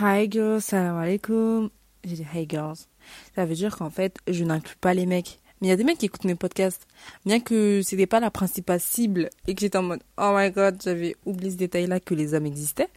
Hi 0.00 0.28
girls, 0.28 0.62
salam 0.62 0.96
alaikum. 0.96 1.70
J'ai 2.02 2.16
dit 2.16 2.26
hey 2.34 2.48
girls. 2.50 2.88
Ça 3.36 3.46
veut 3.46 3.54
dire 3.54 3.76
qu'en 3.76 3.90
fait, 3.90 4.16
je 4.26 4.42
n'inclus 4.42 4.74
pas 4.80 4.92
les 4.92 5.06
mecs. 5.06 5.38
Mais 5.60 5.68
il 5.68 5.70
y 5.70 5.72
a 5.72 5.76
des 5.76 5.84
mecs 5.84 5.98
qui 5.98 6.06
écoutent 6.06 6.24
mes 6.24 6.34
podcasts. 6.34 6.88
Bien 7.24 7.38
que 7.38 7.80
c'était 7.80 8.08
pas 8.08 8.18
la 8.18 8.32
principale 8.32 8.80
cible 8.80 9.30
et 9.46 9.54
que 9.54 9.60
j'étais 9.60 9.78
en 9.78 9.84
mode 9.84 10.02
oh 10.18 10.32
my 10.34 10.50
god, 10.50 10.82
j'avais 10.82 11.14
oublié 11.24 11.52
ce 11.52 11.56
détail-là 11.58 12.00
que 12.00 12.12
les 12.12 12.34
hommes 12.34 12.46
existaient. 12.46 12.88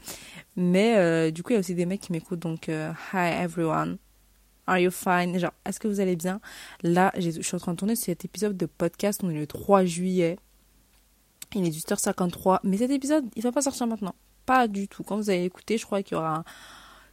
Mais 0.55 0.97
euh, 0.97 1.29
du 1.29 1.44
coup, 1.44 1.52
il 1.52 1.54
y 1.54 1.57
a 1.57 1.60
aussi 1.60 1.75
des 1.75 1.86
mecs 1.86 2.02
qui 2.02 2.12
m'écoutent. 2.12 2.40
Donc, 2.40 2.68
euh, 2.68 2.92
hi 3.14 3.44
everyone. 3.44 4.00
Are 4.66 4.79
you 4.79 4.90
fine? 4.90 5.38
Genre, 5.38 5.54
est-ce 5.66 5.79
que 5.79 5.88
vous 5.88 6.00
allez 6.00 6.16
bien? 6.16 6.42
Là, 6.82 7.14
je 7.20 7.29
suis 7.29 7.56
en 7.56 7.60
train 7.60 7.74
de 7.74 7.78
tourner 7.78 7.96
cet 7.96 8.26
épisode 8.26 8.58
de 8.58 8.66
podcast. 8.66 9.22
On 9.24 9.29
est 9.29 9.36
le 9.36 9.46
3 9.46 9.86
juillet. 9.86 10.40
Il 11.54 11.64
est 11.64 11.70
18h53. 11.70 12.62
Mais 12.64 12.78
cet 12.78 12.90
épisode, 12.90 13.26
il 13.36 13.44
va 13.44 13.52
pas 13.52 13.62
sortir 13.62 13.86
maintenant. 13.86 14.16
Pas 14.48 14.68
du 14.68 14.88
tout. 14.88 15.04
Quand 15.04 15.18
vous 15.18 15.29
allez 15.29 15.44
écouter, 15.44 15.78
je 15.78 15.86
crois 15.86 16.02
qu'il 16.02 16.16
y 16.16 16.20
aura 16.20 16.44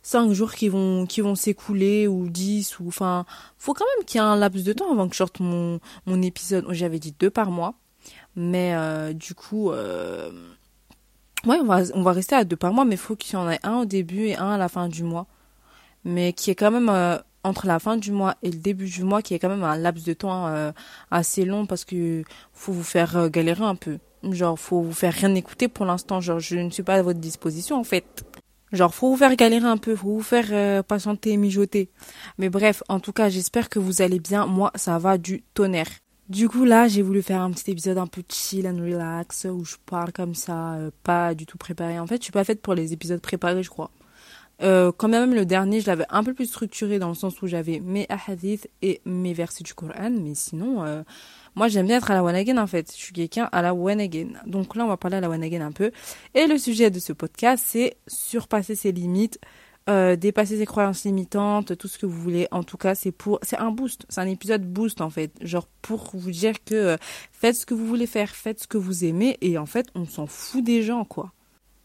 5 0.04 0.32
jours 0.32 0.52
qui 0.52 0.68
vont, 0.68 1.06
qui 1.06 1.20
vont 1.20 1.34
s'écouler 1.34 2.06
ou 2.06 2.28
10 2.28 2.78
ou, 2.78 2.88
enfin, 2.88 3.24
faut 3.58 3.74
quand 3.74 3.86
même 3.96 4.04
qu'il 4.04 4.20
y 4.20 4.24
ait 4.24 4.26
un 4.26 4.36
laps 4.36 4.62
de 4.64 4.72
temps 4.72 4.92
avant 4.92 5.08
que 5.08 5.14
je 5.14 5.18
sorte 5.18 5.40
mon, 5.40 5.80
mon 6.06 6.22
épisode. 6.22 6.66
J'avais 6.70 7.00
dit 7.00 7.14
deux 7.18 7.30
par 7.30 7.50
mois. 7.50 7.74
Mais, 8.36 8.74
euh, 8.74 9.12
du 9.12 9.34
coup, 9.34 9.70
euh, 9.72 10.30
ouais, 11.46 11.56
on 11.60 11.64
va, 11.64 11.82
on 11.94 12.02
va 12.02 12.12
rester 12.12 12.36
à 12.36 12.44
deux 12.44 12.56
par 12.56 12.72
mois, 12.72 12.84
mais 12.84 12.96
faut 12.96 13.16
qu'il 13.16 13.34
y 13.34 13.36
en 13.36 13.50
ait 13.50 13.60
un 13.62 13.78
au 13.78 13.84
début 13.86 14.26
et 14.26 14.36
un 14.36 14.50
à 14.50 14.58
la 14.58 14.68
fin 14.68 14.88
du 14.88 15.02
mois. 15.02 15.26
Mais 16.04 16.32
qui 16.34 16.50
est 16.50 16.54
quand 16.54 16.70
même, 16.70 16.90
euh, 16.90 17.16
entre 17.44 17.66
la 17.66 17.78
fin 17.78 17.96
du 17.96 18.10
mois 18.10 18.36
et 18.42 18.50
le 18.50 18.58
début 18.58 18.86
du 18.86 19.04
mois, 19.04 19.22
qui 19.22 19.34
est 19.34 19.38
quand 19.38 19.48
même 19.48 19.62
un 19.64 19.76
laps 19.76 20.04
de 20.04 20.14
temps 20.14 20.48
euh, 20.48 20.72
assez 21.10 21.44
long 21.44 21.66
parce 21.66 21.84
que 21.84 22.24
faut 22.52 22.72
vous 22.72 22.82
faire 22.82 23.16
euh, 23.16 23.28
galérer 23.28 23.64
un 23.64 23.74
peu. 23.74 23.98
Genre, 24.30 24.58
faut 24.58 24.80
vous 24.80 24.92
faire 24.92 25.12
rien 25.12 25.34
écouter 25.34 25.68
pour 25.68 25.84
l'instant. 25.84 26.20
Genre, 26.20 26.40
je 26.40 26.56
ne 26.56 26.70
suis 26.70 26.82
pas 26.82 26.94
à 26.94 27.02
votre 27.02 27.20
disposition 27.20 27.78
en 27.78 27.84
fait. 27.84 28.24
Genre, 28.74 28.94
faut 28.94 29.10
vous 29.10 29.16
faire 29.16 29.34
galérer 29.36 29.66
un 29.66 29.76
peu, 29.76 29.96
faut 29.96 30.08
vous 30.08 30.22
faire 30.22 30.48
euh, 30.50 30.82
patienter, 30.82 31.36
mijoter. 31.36 31.90
Mais 32.38 32.48
bref, 32.48 32.82
en 32.88 33.00
tout 33.00 33.12
cas, 33.12 33.28
j'espère 33.28 33.68
que 33.68 33.78
vous 33.78 34.02
allez 34.02 34.20
bien. 34.20 34.46
Moi, 34.46 34.70
ça 34.74 34.98
va 34.98 35.16
du 35.16 35.42
tonnerre. 35.54 35.90
Du 36.28 36.48
coup, 36.48 36.64
là, 36.64 36.88
j'ai 36.88 37.02
voulu 37.02 37.22
faire 37.22 37.40
un 37.40 37.50
petit 37.50 37.70
épisode 37.70 37.98
un 37.98 38.06
peu 38.06 38.22
chill 38.28 38.66
and 38.66 38.82
relax 38.82 39.46
où 39.50 39.64
je 39.64 39.76
parle 39.86 40.12
comme 40.12 40.34
ça, 40.34 40.78
pas 41.02 41.34
du 41.34 41.46
tout 41.46 41.58
préparé. 41.58 41.98
En 41.98 42.06
fait, 42.06 42.16
je 42.16 42.24
suis 42.24 42.32
pas 42.32 42.44
faite 42.44 42.62
pour 42.62 42.74
les 42.74 42.92
épisodes 42.92 43.20
préparés, 43.20 43.62
je 43.62 43.70
crois. 43.70 43.90
Euh, 44.62 44.92
quand 44.96 45.08
même, 45.08 45.34
le 45.34 45.44
dernier, 45.44 45.80
je 45.80 45.86
l'avais 45.86 46.06
un 46.10 46.22
peu 46.22 46.32
plus 46.32 46.46
structuré 46.46 46.98
dans 46.98 47.08
le 47.08 47.14
sens 47.14 47.42
où 47.42 47.46
j'avais 47.46 47.80
mes 47.80 48.06
hadiths 48.08 48.68
et 48.82 49.00
mes 49.04 49.32
versets 49.32 49.64
du 49.64 49.74
Coran. 49.74 50.10
Mais 50.10 50.34
sinon, 50.34 50.84
euh, 50.84 51.02
moi, 51.54 51.68
j'aime 51.68 51.86
bien 51.86 51.98
être 51.98 52.10
à 52.10 52.14
la 52.14 52.24
one 52.24 52.58
en 52.58 52.66
fait. 52.66 52.90
Je 52.90 53.00
suis 53.00 53.12
quelqu'un 53.12 53.48
à 53.52 53.62
la 53.62 53.74
one. 53.74 54.02
Donc 54.46 54.74
là, 54.74 54.84
on 54.84 54.88
va 54.88 54.96
parler 54.96 55.18
à 55.18 55.20
la 55.20 55.30
one 55.30 55.44
un 55.44 55.72
peu. 55.72 55.90
Et 56.34 56.46
le 56.46 56.58
sujet 56.58 56.90
de 56.90 56.98
ce 56.98 57.12
podcast, 57.12 57.64
c'est 57.66 57.96
surpasser 58.08 58.74
ses 58.74 58.90
limites, 58.90 59.38
euh, 59.88 60.16
dépasser 60.16 60.58
ses 60.58 60.66
croyances 60.66 61.04
limitantes, 61.04 61.76
tout 61.76 61.88
ce 61.88 61.98
que 61.98 62.06
vous 62.06 62.20
voulez. 62.20 62.48
En 62.50 62.64
tout 62.64 62.76
cas, 62.76 62.94
c'est 62.94 63.12
pour, 63.12 63.38
c'est 63.42 63.58
un 63.58 63.70
boost. 63.70 64.04
C'est 64.08 64.20
un 64.20 64.26
épisode 64.26 64.64
boost, 64.64 65.00
en 65.00 65.10
fait. 65.10 65.32
Genre, 65.42 65.68
pour 65.82 66.10
vous 66.14 66.30
dire 66.30 66.64
que 66.64 66.74
euh, 66.74 66.96
faites 67.30 67.56
ce 67.56 67.66
que 67.66 67.74
vous 67.74 67.86
voulez 67.86 68.06
faire, 68.06 68.30
faites 68.30 68.60
ce 68.60 68.66
que 68.66 68.78
vous 68.78 69.04
aimez. 69.04 69.36
Et 69.40 69.56
en 69.56 69.66
fait, 69.66 69.86
on 69.94 70.06
s'en 70.06 70.26
fout 70.26 70.64
des 70.64 70.82
gens, 70.82 71.04
quoi. 71.04 71.32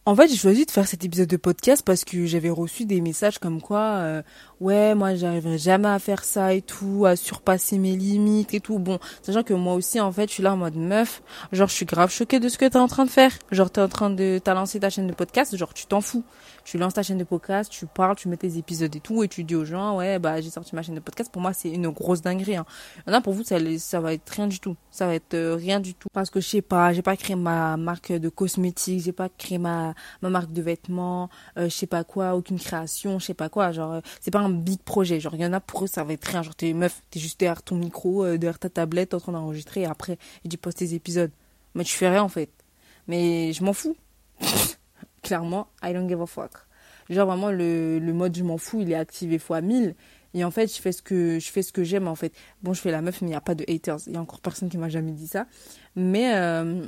En 0.10 0.16
fait, 0.16 0.28
j'ai 0.28 0.38
choisi 0.38 0.66
de 0.66 0.72
faire 0.72 0.88
cet 0.88 1.06
épisode 1.06 1.28
de 1.28 1.38
podcast 1.38 1.84
parce 1.86 2.04
que 2.04 2.26
j'avais 2.26 2.50
reçu 2.50 2.86
des 2.86 3.00
messages 3.00 3.38
comme 3.38 3.62
quoi, 3.62 3.98
euh, 3.98 4.24
ouais, 4.62 4.96
moi, 4.96 5.16
j'arriverai 5.16 5.58
jamais 5.58 5.88
à 5.88 6.00
faire 6.00 6.24
ça 6.24 6.54
et 6.54 6.62
tout, 6.62 7.06
à 7.06 7.16
surpasser 7.16 7.78
mes 7.78 7.96
limites 7.96 8.54
et 8.54 8.60
tout. 8.60 8.80
Bon, 8.80 9.00
sachant 9.22 9.44
que 9.44 9.54
moi 9.54 9.74
aussi, 9.74 10.00
en 10.00 10.12
fait, 10.12 10.28
je 10.28 10.34
suis 10.34 10.44
là 10.44 10.54
en 10.54 10.58
mode 10.58 10.76
meuf. 10.76 11.22
Genre, 11.52 11.68
je 11.68 11.74
suis 11.74 11.86
grave 11.86 12.12
choquée 12.12 12.40
de 12.40 12.50
ce 12.50 12.58
que 12.58 12.66
t'es 12.66 12.78
en 12.78 12.88
train 12.88 13.06
de 13.06 13.10
faire. 13.10 13.32
Genre, 13.52 13.70
t'es 13.70 13.82
en 13.82 13.88
train 13.88 14.10
de, 14.10 14.40
t'as 14.44 14.54
lancé 14.54 14.80
ta 14.80 14.90
chaîne 14.90 15.08
de 15.08 15.14
podcast. 15.14 15.56
Genre, 15.56 15.74
tu 15.74 15.86
t'en 15.86 16.02
fous. 16.02 16.24
Tu 16.64 16.78
lances 16.78 16.94
ta 16.94 17.02
chaîne 17.02 17.18
de 17.18 17.24
podcast, 17.24 17.72
tu 17.72 17.88
parles, 17.88 18.16
tu 18.16 18.28
mets 18.28 18.38
tes 18.38 18.58
épisodes 18.58 18.96
et 18.96 19.00
tout, 19.00 19.24
et 19.24 19.28
tu 19.28 19.44
dis 19.44 19.56
aux 19.56 19.66
gens, 19.66 19.98
ouais, 19.98 20.20
bah, 20.20 20.40
j'ai 20.40 20.52
sorti 20.52 20.76
ma 20.76 20.84
chaîne 20.84 20.94
de 20.94 21.00
podcast. 21.00 21.32
Pour 21.32 21.42
moi, 21.42 21.52
c'est 21.52 21.70
une 21.70 21.90
grosse 21.90 22.22
dinguerie. 22.22 22.58
Hein. 22.58 22.66
A 23.08 23.22
pour 23.22 23.34
vous, 23.34 23.44
ça, 23.44 23.58
ça 23.80 24.00
va 24.00 24.14
être 24.14 24.30
rien 24.30 24.46
du 24.46 24.60
tout. 24.60 24.76
Ça 24.92 25.08
va 25.08 25.16
être 25.16 25.34
euh, 25.34 25.56
rien 25.56 25.80
du 25.80 25.96
tout. 25.96 26.10
Parce 26.14 26.30
que 26.30 26.40
je 26.40 26.48
sais 26.48 26.62
pas, 26.62 26.94
j'ai 26.94 27.02
pas 27.02 27.18
créé 27.18 27.36
ma 27.36 27.76
marque 27.76 28.12
de 28.12 28.30
cosmétiques, 28.30 29.02
j'ai 29.04 29.12
pas 29.12 29.30
créé 29.30 29.58
ma, 29.58 29.96
ma 30.22 30.30
marque 30.30 30.52
de 30.52 30.62
vêtements, 30.62 31.30
euh, 31.58 31.66
je 31.66 31.74
sais 31.74 31.88
pas 31.88 32.04
quoi, 32.04 32.36
aucune 32.36 32.60
création, 32.60 33.18
je 33.18 33.26
sais 33.26 33.34
pas 33.34 33.50
quoi. 33.50 33.72
Genre, 33.72 33.94
euh, 33.94 34.02
c'est 34.22 34.30
pas 34.30 34.40
un 34.40 34.49
big 34.50 34.80
projet. 34.82 35.20
Genre, 35.20 35.36
il 35.36 35.42
y 35.42 35.46
en 35.46 35.54
a 35.54 35.60
pour 35.60 35.84
eux, 35.84 35.88
ça 35.88 36.04
va 36.04 36.14
être 36.14 36.26
rien. 36.26 36.44
Genre, 36.44 36.56
t'es 36.56 36.74
meuf, 36.74 37.02
t'es 37.10 37.20
juste 37.20 37.40
derrière 37.40 37.64
ton 37.64 37.76
micro, 37.76 38.24
euh, 38.24 38.38
derrière 38.38 38.60
ta 38.60 38.70
tablette, 38.70 39.14
en 39.14 39.20
train 39.20 39.32
d'enregistrer, 39.32 39.82
et 39.82 39.86
après, 39.86 40.18
tu 40.50 40.58
postes 40.58 40.80
tes 40.80 40.94
épisodes. 40.94 41.32
Mais 41.76 41.84
tu 41.84 41.96
fais 41.96 42.10
rien, 42.10 42.24
en 42.24 42.30
fait. 42.30 42.50
Mais 43.08 43.54
je 43.54 43.64
m'en 43.64 43.74
fous. 43.74 43.96
Clairement, 45.24 45.68
I 45.84 45.94
don't 45.94 46.08
give 46.08 46.22
a 46.22 46.26
fuck. 46.26 46.52
Genre, 47.10 47.28
vraiment, 47.28 47.52
le, 47.52 48.00
le 48.00 48.14
mode 48.14 48.36
je 48.36 48.44
m'en 48.44 48.58
fous, 48.58 48.82
il 48.82 48.92
est 48.92 48.96
activé 48.96 49.40
fois 49.40 49.62
1000. 49.62 49.96
Et 50.34 50.44
en 50.44 50.52
fait, 50.52 50.74
je 50.74 50.80
fais 50.80 50.92
ce 50.92 51.02
que 51.02 51.40
je 51.40 51.52
fais 51.52 51.64
ce 51.64 51.72
que 51.72 51.84
j'aime 51.84 52.08
en 52.08 52.16
fait. 52.16 52.34
Bon, 52.62 52.74
je 52.74 52.82
fais 52.82 52.92
la 52.92 53.02
meuf, 53.02 53.22
mais 53.22 53.28
il 53.28 53.32
n'y 53.32 53.36
a 53.36 53.42
pas 53.42 53.56
de 53.56 53.66
haters. 53.68 53.98
Il 54.08 54.14
y 54.14 54.18
a 54.18 54.22
encore 54.22 54.42
personne 54.42 54.70
qui 54.70 54.78
m'a 54.78 54.90
jamais 54.90 55.12
dit 55.12 55.28
ça. 55.28 55.48
Mais 55.96 56.36
euh, 56.36 56.86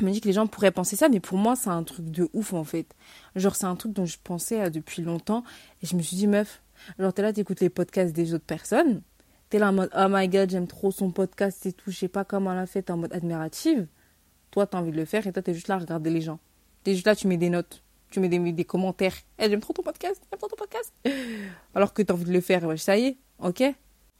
je 0.00 0.04
me 0.04 0.10
dis 0.10 0.20
que 0.20 0.28
les 0.28 0.34
gens 0.34 0.46
pourraient 0.46 0.70
penser 0.70 0.96
ça, 0.96 1.08
mais 1.08 1.20
pour 1.20 1.38
moi, 1.38 1.56
c'est 1.56 1.70
un 1.70 1.82
truc 1.82 2.10
de 2.10 2.28
ouf 2.32 2.52
en 2.52 2.64
fait. 2.64 2.94
Genre, 3.36 3.56
c'est 3.56 3.66
un 3.66 3.76
truc 3.76 3.92
dont 3.92 4.04
je 4.04 4.18
pensais 4.22 4.60
euh, 4.60 4.70
depuis 4.70 5.02
longtemps. 5.02 5.44
Et 5.82 5.86
je 5.86 5.96
me 5.96 6.02
suis 6.02 6.16
dit, 6.16 6.26
meuf, 6.26 6.62
genre, 6.98 7.12
t'es 7.12 7.22
là, 7.22 7.32
t'écoutes 7.32 7.60
les 7.60 7.70
podcasts 7.70 8.14
des 8.14 8.34
autres 8.34 8.44
personnes. 8.44 9.02
T'es 9.50 9.58
là 9.58 9.70
en 9.70 9.72
mode, 9.72 9.90
oh 9.96 10.06
my 10.10 10.28
god, 10.28 10.50
j'aime 10.50 10.66
trop 10.66 10.90
son 10.90 11.10
podcast 11.10 11.64
et 11.66 11.72
tout. 11.72 11.90
Je 11.90 11.96
sais 11.96 12.08
pas 12.08 12.24
comment 12.24 12.52
elle 12.52 12.58
a 12.58 12.66
fait, 12.66 12.82
t'es 12.82 12.92
en 12.92 12.98
mode 12.98 13.12
admirative. 13.12 13.86
Toi, 14.50 14.66
t'as 14.66 14.78
envie 14.78 14.90
de 14.90 14.96
le 14.96 15.04
faire 15.04 15.26
et 15.26 15.32
toi, 15.32 15.42
t'es 15.42 15.54
juste 15.54 15.68
là 15.68 15.76
à 15.76 15.78
regarder 15.78 16.10
les 16.10 16.20
gens. 16.20 16.38
T'es 16.84 16.94
juste 16.94 17.06
là, 17.06 17.16
tu 17.16 17.26
mets 17.26 17.36
des 17.36 17.50
notes 17.50 17.82
tu 18.10 18.20
mets 18.20 18.28
des, 18.28 18.38
des 18.52 18.64
commentaires. 18.64 19.14
Eh, 19.38 19.48
j'aime 19.48 19.60
trop 19.60 19.72
ton 19.72 19.82
podcast, 19.82 20.22
j'aime 20.30 20.38
trop 20.38 20.48
ton 20.48 20.56
podcast. 20.56 20.92
Alors 21.74 21.92
que 21.92 22.02
t'as 22.02 22.14
envie 22.14 22.24
de 22.24 22.32
le 22.32 22.40
faire, 22.40 22.62
ça 22.78 22.96
y 22.96 23.06
est, 23.06 23.16
ok 23.42 23.62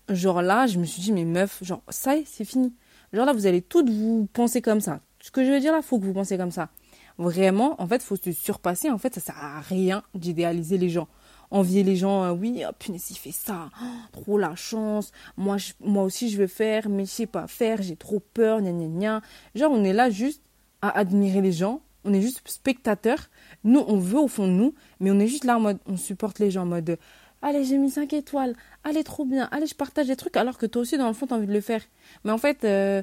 Genre 0.09 0.41
là, 0.41 0.67
je 0.67 0.79
me 0.79 0.85
suis 0.85 1.03
dit, 1.03 1.13
mais 1.13 1.25
meuf, 1.25 1.63
genre, 1.63 1.83
ça 1.91 2.17
y 2.17 2.21
est, 2.21 2.25
c'est 2.27 2.45
fini. 2.45 2.75
Genre 3.13 3.27
là, 3.27 3.33
vous 3.33 3.47
allez 3.47 3.61
toutes 3.61 3.91
vous 3.91 4.27
penser 4.33 4.63
comme 4.63 4.81
ça. 4.81 5.01
Ce 5.21 5.31
que 5.31 5.45
je 5.45 5.51
veux 5.51 5.61
dire 5.61 5.73
là, 5.73 5.83
faut 5.83 5.99
que 5.99 6.05
vous 6.05 6.15
pensez 6.15 6.39
comme 6.39 6.51
ça. 6.51 6.71
Vraiment, 7.19 7.81
en 7.81 7.87
fait, 7.87 8.03
faut 8.03 8.17
se 8.17 8.33
surpasser. 8.33 8.91
En 8.91 8.99
fait, 8.99 9.15
ça 9.15 9.21
sert 9.21 9.37
à 9.37 9.61
rien 9.61 10.03
d'idéaliser 10.15 10.79
les 10.79 10.89
gens. 10.89 11.09
Envier 11.51 11.83
les 11.83 11.97
gens, 11.97 12.25
euh, 12.25 12.33
oui, 12.33 12.63
oh, 12.69 12.73
punaise, 12.79 13.11
il 13.11 13.17
fait 13.17 13.33
ça, 13.33 13.71
oh, 13.83 13.87
trop 14.13 14.39
la 14.39 14.55
chance. 14.55 15.13
Moi, 15.37 15.57
moi 15.81 16.05
aussi, 16.05 16.31
je 16.31 16.39
veux 16.39 16.47
faire, 16.47 16.89
mais 16.89 17.05
je 17.05 17.11
sais 17.11 17.27
pas 17.27 17.47
faire, 17.47 17.81
j'ai 17.83 17.97
trop 17.97 18.21
peur, 18.21 18.61
gna 18.61 18.73
gna 18.73 18.87
gna. 18.87 19.23
Genre, 19.55 19.73
on 19.73 19.85
est 19.85 19.93
là 19.93 20.11
juste 20.11 20.43
à 20.83 20.97
admirer 20.97 21.41
les 21.41 21.53
gens 21.53 21.81
on 22.05 22.13
est 22.13 22.21
juste 22.21 22.41
spectateur. 22.47 23.19
Nous, 23.65 23.85
on 23.87 23.99
veut 23.99 24.19
au 24.19 24.29
fond 24.29 24.47
de 24.47 24.53
nous, 24.53 24.75
mais 25.01 25.11
on 25.11 25.19
est 25.19 25.27
juste 25.27 25.45
là 25.45 25.57
en 25.57 25.61
mode, 25.61 25.79
on 25.87 25.97
supporte 25.97 26.39
les 26.39 26.51
gens 26.51 26.63
en 26.63 26.67
mode, 26.67 26.99
allez, 27.43 27.65
j'ai 27.65 27.79
mis 27.79 27.91
5 27.91 28.13
étoiles, 28.13 28.55
allez, 28.85 29.05
trop 29.05 29.25
bien, 29.25 29.49
allez, 29.51 29.67
je 29.67 29.75
partage 29.75 30.07
des 30.07 30.17
trucs, 30.17 30.37
alors 30.37 30.59
que 30.59 30.67
toi 30.67 30.83
aussi, 30.83 30.97
dans 30.97 31.09
le 31.09 31.15
fond, 31.15 31.27
t'as 31.27 31.37
envie 31.37 31.47
de 31.47 31.53
le 31.53 31.61
faire. 31.61 31.83
Mais 32.25 32.33
en 32.33 32.39
fait, 32.39 32.65
euh, 32.65 33.03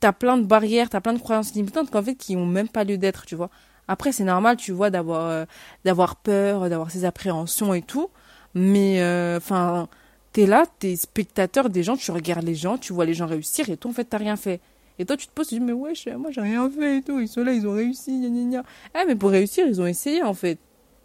t'as 0.00 0.12
plein 0.12 0.38
de 0.38 0.44
barrières, 0.44 0.90
t'as 0.90 1.00
plein 1.00 1.14
de 1.14 1.18
croyances 1.18 1.54
limitantes 1.54 1.90
qu'en 1.90 2.02
fait, 2.02 2.14
qui 2.14 2.36
ont 2.36 2.46
même 2.46 2.68
pas 2.68 2.84
lieu 2.84 2.98
d'être, 2.98 3.26
tu 3.26 3.34
vois. 3.34 3.50
Après, 3.92 4.10
c'est 4.10 4.24
normal, 4.24 4.56
tu 4.56 4.72
vois, 4.72 4.88
d'avoir, 4.88 5.26
euh, 5.26 5.44
d'avoir 5.84 6.16
peur, 6.16 6.70
d'avoir 6.70 6.90
ces 6.90 7.04
appréhensions 7.04 7.74
et 7.74 7.82
tout. 7.82 8.08
Mais, 8.54 9.02
euh, 9.02 9.36
enfin, 9.36 9.86
t'es 10.32 10.46
là, 10.46 10.64
t'es 10.78 10.96
spectateur 10.96 11.68
des 11.68 11.82
gens, 11.82 11.94
tu 11.94 12.10
regardes 12.10 12.46
les 12.46 12.54
gens, 12.54 12.78
tu 12.78 12.94
vois 12.94 13.04
les 13.04 13.12
gens 13.12 13.26
réussir 13.26 13.68
et 13.68 13.76
toi, 13.76 13.90
en 13.90 13.94
fait, 13.94 14.06
t'as 14.06 14.16
rien 14.16 14.36
fait. 14.36 14.62
Et 14.98 15.04
toi, 15.04 15.18
tu 15.18 15.26
te 15.26 15.32
poses, 15.32 15.48
tu 15.48 15.56
te 15.56 15.60
dis, 15.60 15.66
mais 15.66 15.74
wesh, 15.74 16.06
moi, 16.06 16.30
j'ai 16.30 16.40
rien 16.40 16.70
fait 16.70 16.98
et 16.98 17.02
tout. 17.02 17.20
Ils 17.20 17.28
sont 17.28 17.44
là, 17.44 17.52
ils 17.52 17.68
ont 17.68 17.74
réussi, 17.74 18.18
gna 18.18 18.30
gna 18.30 18.44
gna. 18.44 18.62
Eh, 18.98 19.06
mais 19.06 19.14
pour 19.14 19.28
réussir, 19.28 19.66
ils 19.66 19.78
ont 19.78 19.86
essayé, 19.86 20.22
en 20.22 20.32
fait. 20.32 20.58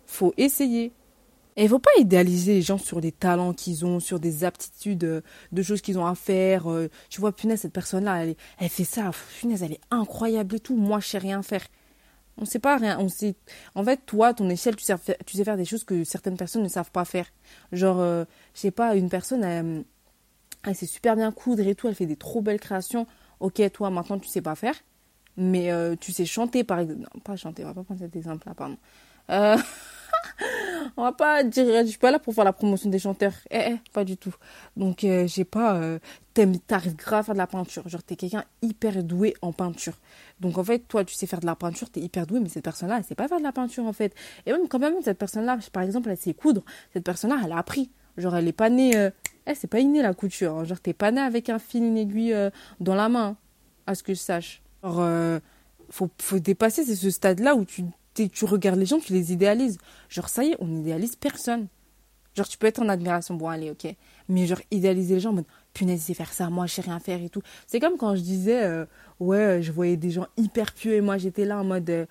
Faut 0.05 0.33
essayer. 0.37 0.93
Et 1.57 1.63
il 1.63 1.69
faut 1.69 1.79
pas 1.79 1.91
idéaliser 1.99 2.53
les 2.53 2.61
gens 2.61 2.77
sur 2.77 3.01
les 3.01 3.11
talents 3.11 3.51
qu'ils 3.51 3.85
ont, 3.85 3.99
sur 3.99 4.21
des 4.21 4.45
aptitudes 4.45 5.03
euh, 5.03 5.21
de 5.51 5.61
choses 5.61 5.81
qu'ils 5.81 5.99
ont 5.99 6.05
à 6.05 6.15
faire. 6.15 6.67
Tu 7.09 7.19
vois, 7.19 7.33
punaise, 7.33 7.59
cette 7.61 7.73
personne-là, 7.73 8.23
elle, 8.23 8.35
elle 8.59 8.69
fait 8.69 8.85
ça, 8.85 9.11
punaise, 9.41 9.61
elle 9.61 9.73
est 9.73 9.81
incroyable 9.91 10.55
et 10.55 10.59
tout. 10.61 10.77
Moi, 10.77 11.01
je 11.01 11.07
sais 11.07 11.17
rien 11.17 11.41
faire. 11.41 11.65
On 12.37 12.45
sait 12.45 12.59
pas 12.59 12.77
rien. 12.77 12.99
On 12.99 13.09
sait. 13.09 13.35
En 13.75 13.83
fait, 13.83 14.05
toi, 14.05 14.33
ton 14.33 14.49
échelle, 14.49 14.75
tu 14.75 14.85
sais, 14.85 14.95
tu 15.25 15.37
sais 15.37 15.43
faire 15.43 15.57
des 15.57 15.65
choses 15.65 15.83
que 15.83 16.03
certaines 16.03 16.37
personnes 16.37 16.63
ne 16.63 16.69
savent 16.69 16.91
pas 16.91 17.05
faire. 17.05 17.27
Genre, 17.71 17.99
euh, 17.99 18.25
je 18.53 18.61
sais 18.61 18.71
pas, 18.71 18.95
une 18.95 19.09
personne, 19.09 19.43
elle, 19.43 20.75
sait 20.75 20.85
super 20.85 21.15
bien 21.15 21.31
coudre 21.31 21.65
et 21.65 21.75
tout, 21.75 21.87
elle 21.87 21.95
fait 21.95 22.05
des 22.05 22.15
trop 22.15 22.41
belles 22.41 22.59
créations 22.59 23.07
ok, 23.39 23.71
toi 23.71 23.89
maintenant 23.89 24.19
tu 24.19 24.27
sais 24.27 24.41
pas 24.41 24.55
faire, 24.55 24.75
mais 25.35 25.71
euh, 25.71 25.95
tu 25.95 26.11
sais 26.11 26.25
chanter 26.25 26.63
par 26.63 26.79
exemple. 26.79 27.01
Non, 27.01 27.21
pas 27.21 27.35
chanter, 27.35 27.63
on 27.63 27.67
va 27.67 27.73
pas 27.73 27.83
prendre 27.83 27.99
cet 27.99 28.15
exemple-là, 28.15 28.53
pardon. 28.53 28.77
Euh... 29.29 29.57
on 30.97 31.03
va 31.03 31.11
pas 31.11 31.43
dire, 31.43 31.65
je 31.81 31.89
suis 31.89 31.97
pas 31.97 32.11
là 32.11 32.19
pour 32.19 32.33
faire 32.33 32.43
la 32.43 32.53
promotion 32.53 32.89
des 32.89 32.99
chanteurs. 32.99 33.33
Eh, 33.49 33.59
eh 33.71 33.91
pas 33.93 34.03
du 34.03 34.17
tout. 34.17 34.33
Donc, 34.75 35.03
euh, 35.03 35.27
j'ai 35.27 35.45
pas. 35.45 35.75
Euh, 35.75 35.99
T'arrives 36.67 36.95
grave 36.95 37.21
à 37.21 37.23
faire 37.23 37.33
de 37.33 37.39
la 37.39 37.47
peinture. 37.47 37.89
Genre, 37.89 38.03
t'es 38.03 38.15
quelqu'un 38.15 38.43
hyper 38.61 39.03
doué 39.03 39.33
en 39.41 39.51
peinture. 39.51 39.97
Donc, 40.39 40.59
en 40.59 40.63
fait, 40.63 40.79
toi, 40.87 41.03
tu 41.03 41.15
sais 41.15 41.25
faire 41.25 41.39
de 41.39 41.47
la 41.47 41.55
peinture, 41.55 41.89
t'es 41.89 41.99
hyper 41.99 42.27
doué, 42.27 42.39
mais 42.39 42.47
cette 42.47 42.63
personne-là, 42.63 42.97
elle 42.99 43.03
sait 43.03 43.15
pas 43.15 43.27
faire 43.27 43.39
de 43.39 43.43
la 43.43 43.51
peinture, 43.51 43.85
en 43.85 43.93
fait. 43.93 44.13
Et 44.45 44.51
même 44.51 44.67
quand 44.67 44.77
même, 44.77 44.93
cette 45.01 45.17
personne-là, 45.17 45.57
par 45.73 45.81
exemple, 45.81 46.09
elle 46.11 46.17
sait 46.17 46.35
coudre. 46.35 46.63
Cette 46.93 47.03
personne-là, 47.03 47.39
elle 47.43 47.53
a 47.53 47.57
appris. 47.57 47.89
Genre, 48.17 48.35
elle 48.35 48.47
est 48.47 48.53
pas 48.53 48.69
née. 48.69 49.09
Eh, 49.47 49.55
c'est 49.55 49.67
pas 49.67 49.79
inné 49.79 50.01
la 50.01 50.13
couture. 50.13 50.57
Hein. 50.57 50.63
Genre, 50.65 50.79
t'es 50.79 50.93
pas 50.93 51.11
né 51.11 51.21
avec 51.21 51.49
un 51.49 51.57
fil, 51.57 51.83
une 51.83 51.97
aiguille 51.97 52.33
euh, 52.33 52.49
dans 52.81 52.95
la 52.95 53.07
main, 53.07 53.37
à 53.87 53.95
ce 53.95 54.03
que 54.03 54.13
je 54.13 54.19
sache. 54.19 54.61
Genre, 54.83 54.99
euh, 54.99 55.39
faut, 55.89 56.09
faut 56.21 56.39
dépasser, 56.39 56.83
ce 56.83 57.09
stade-là 57.09 57.55
où 57.55 57.63
tu 57.63 57.83
tu 58.25 58.45
regardes 58.45 58.79
les 58.79 58.85
gens, 58.85 58.99
tu 58.99 59.13
les 59.13 59.33
idéalises. 59.33 59.77
Genre, 60.09 60.29
ça 60.29 60.43
y 60.43 60.51
est, 60.51 60.57
on 60.59 60.75
idéalise 60.75 61.15
personne. 61.15 61.67
Genre, 62.35 62.47
tu 62.47 62.57
peux 62.59 62.67
être 62.67 62.79
en 62.79 62.89
admiration, 62.89 63.33
bon, 63.33 63.49
allez, 63.49 63.71
ok. 63.71 63.95
Mais 64.29 64.45
genre, 64.45 64.61
idéaliser 64.69 65.15
les 65.15 65.19
gens 65.19 65.31
en 65.31 65.33
mode, 65.33 65.45
punaise, 65.73 66.01
c'est 66.05 66.13
faire 66.13 66.31
ça, 66.31 66.51
moi, 66.51 66.67
je 66.67 66.73
sais 66.73 66.81
rien 66.81 66.99
faire 66.99 67.21
et 67.21 67.29
tout. 67.29 67.41
C'est 67.65 67.79
comme 67.79 67.97
quand 67.97 68.15
je 68.15 68.21
disais, 68.21 68.63
euh, 68.63 68.85
ouais, 69.19 69.59
je 69.63 69.71
voyais 69.71 69.97
des 69.97 70.11
gens 70.11 70.27
hyper 70.37 70.73
pieux 70.73 70.93
et 70.93 71.01
moi, 71.01 71.17
j'étais 71.17 71.45
là 71.45 71.59
en 71.59 71.63
mode, 71.63 71.89
euh, 71.89 72.05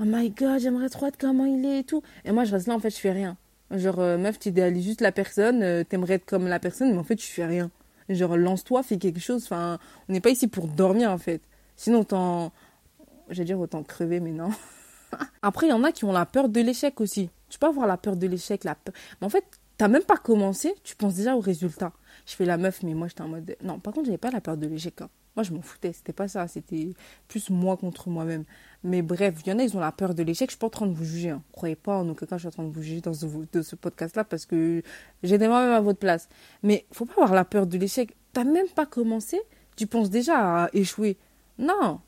oh 0.00 0.04
my 0.04 0.30
god, 0.30 0.60
j'aimerais 0.60 0.88
trop 0.88 1.06
être 1.06 1.16
comment 1.16 1.46
il 1.46 1.64
est 1.64 1.80
et 1.80 1.84
tout. 1.84 2.02
Et 2.24 2.30
moi, 2.30 2.44
je 2.44 2.52
reste 2.52 2.68
là, 2.68 2.74
en 2.74 2.78
fait, 2.78 2.90
je 2.90 3.00
fais 3.00 3.10
rien. 3.10 3.36
Genre, 3.72 3.98
euh, 3.98 4.18
meuf, 4.18 4.38
tu 4.38 4.50
idéalises 4.50 4.84
juste 4.84 5.00
la 5.00 5.10
personne, 5.10 5.84
t'aimerais 5.86 6.14
être 6.14 6.26
comme 6.26 6.46
la 6.46 6.60
personne, 6.60 6.92
mais 6.92 6.98
en 6.98 7.04
fait, 7.04 7.16
tu 7.16 7.26
fais 7.26 7.46
rien. 7.46 7.70
Genre, 8.08 8.36
lance-toi, 8.36 8.84
fais 8.84 8.98
quelque 8.98 9.18
chose. 9.18 9.42
Enfin, 9.44 9.78
on 10.08 10.12
n'est 10.12 10.20
pas 10.20 10.30
ici 10.30 10.46
pour 10.46 10.68
dormir, 10.68 11.10
en 11.10 11.18
fait. 11.18 11.40
Sinon, 11.74 12.00
autant, 12.00 12.52
j'allais 13.30 13.46
dire 13.46 13.58
autant 13.58 13.82
crever, 13.82 14.20
mais 14.20 14.30
non. 14.30 14.50
Après, 15.42 15.66
il 15.66 15.70
y 15.70 15.72
en 15.72 15.84
a 15.84 15.92
qui 15.92 16.04
ont 16.04 16.12
la 16.12 16.26
peur 16.26 16.48
de 16.48 16.60
l'échec 16.60 17.00
aussi. 17.00 17.30
Tu 17.48 17.58
peux 17.58 17.66
avoir 17.66 17.86
la 17.86 17.96
peur 17.96 18.16
de 18.16 18.26
l'échec, 18.26 18.64
la 18.64 18.74
peur. 18.74 18.94
Mais 19.20 19.26
en 19.26 19.30
fait, 19.30 19.44
t'as 19.78 19.88
même 19.88 20.02
pas 20.02 20.16
commencé, 20.16 20.74
tu 20.82 20.96
penses 20.96 21.14
déjà 21.14 21.36
au 21.36 21.40
résultat. 21.40 21.92
Je 22.26 22.34
fais 22.34 22.44
la 22.44 22.56
meuf, 22.56 22.82
mais 22.82 22.94
moi 22.94 23.08
j'étais 23.08 23.22
en 23.22 23.28
mode. 23.28 23.56
Non, 23.62 23.78
par 23.78 23.92
contre, 23.92 24.06
j'avais 24.06 24.18
pas 24.18 24.30
la 24.30 24.40
peur 24.40 24.56
de 24.56 24.66
l'échec. 24.66 25.00
Hein. 25.02 25.08
Moi, 25.36 25.42
je 25.42 25.52
m'en 25.52 25.60
foutais, 25.60 25.92
c'était 25.92 26.14
pas 26.14 26.28
ça, 26.28 26.48
c'était 26.48 26.94
plus 27.28 27.50
moi 27.50 27.76
contre 27.76 28.08
moi-même. 28.08 28.44
Mais 28.82 29.02
bref, 29.02 29.34
il 29.44 29.50
y 29.50 29.52
en 29.52 29.58
a, 29.58 29.64
ils 29.64 29.76
ont 29.76 29.80
la 29.80 29.92
peur 29.92 30.14
de 30.14 30.22
l'échec. 30.22 30.48
Je 30.48 30.52
suis 30.52 30.58
pas 30.58 30.68
en 30.68 30.70
train 30.70 30.86
de 30.86 30.94
vous 30.94 31.04
juger. 31.04 31.30
Hein. 31.30 31.42
Croyez 31.52 31.76
pas 31.76 31.98
en 31.98 32.08
aucun 32.08 32.24
cas, 32.24 32.36
je 32.36 32.40
suis 32.40 32.48
en 32.48 32.52
train 32.52 32.64
de 32.64 32.72
vous 32.72 32.82
juger 32.82 33.02
dans 33.02 33.12
ce, 33.12 33.26
de 33.26 33.76
podcast-là 33.76 34.24
parce 34.24 34.46
que 34.46 34.82
j'étais 35.22 35.46
moi-même 35.46 35.72
à 35.72 35.80
votre 35.82 35.98
place. 35.98 36.30
Mais 36.62 36.86
faut 36.90 37.04
pas 37.04 37.12
avoir 37.12 37.34
la 37.34 37.44
peur 37.44 37.66
de 37.66 37.76
l'échec. 37.76 38.16
T'as 38.32 38.44
même 38.44 38.68
pas 38.68 38.86
commencé, 38.86 39.38
tu 39.76 39.86
penses 39.86 40.08
déjà 40.08 40.64
à 40.64 40.70
échouer. 40.72 41.18
Non, 41.58 42.00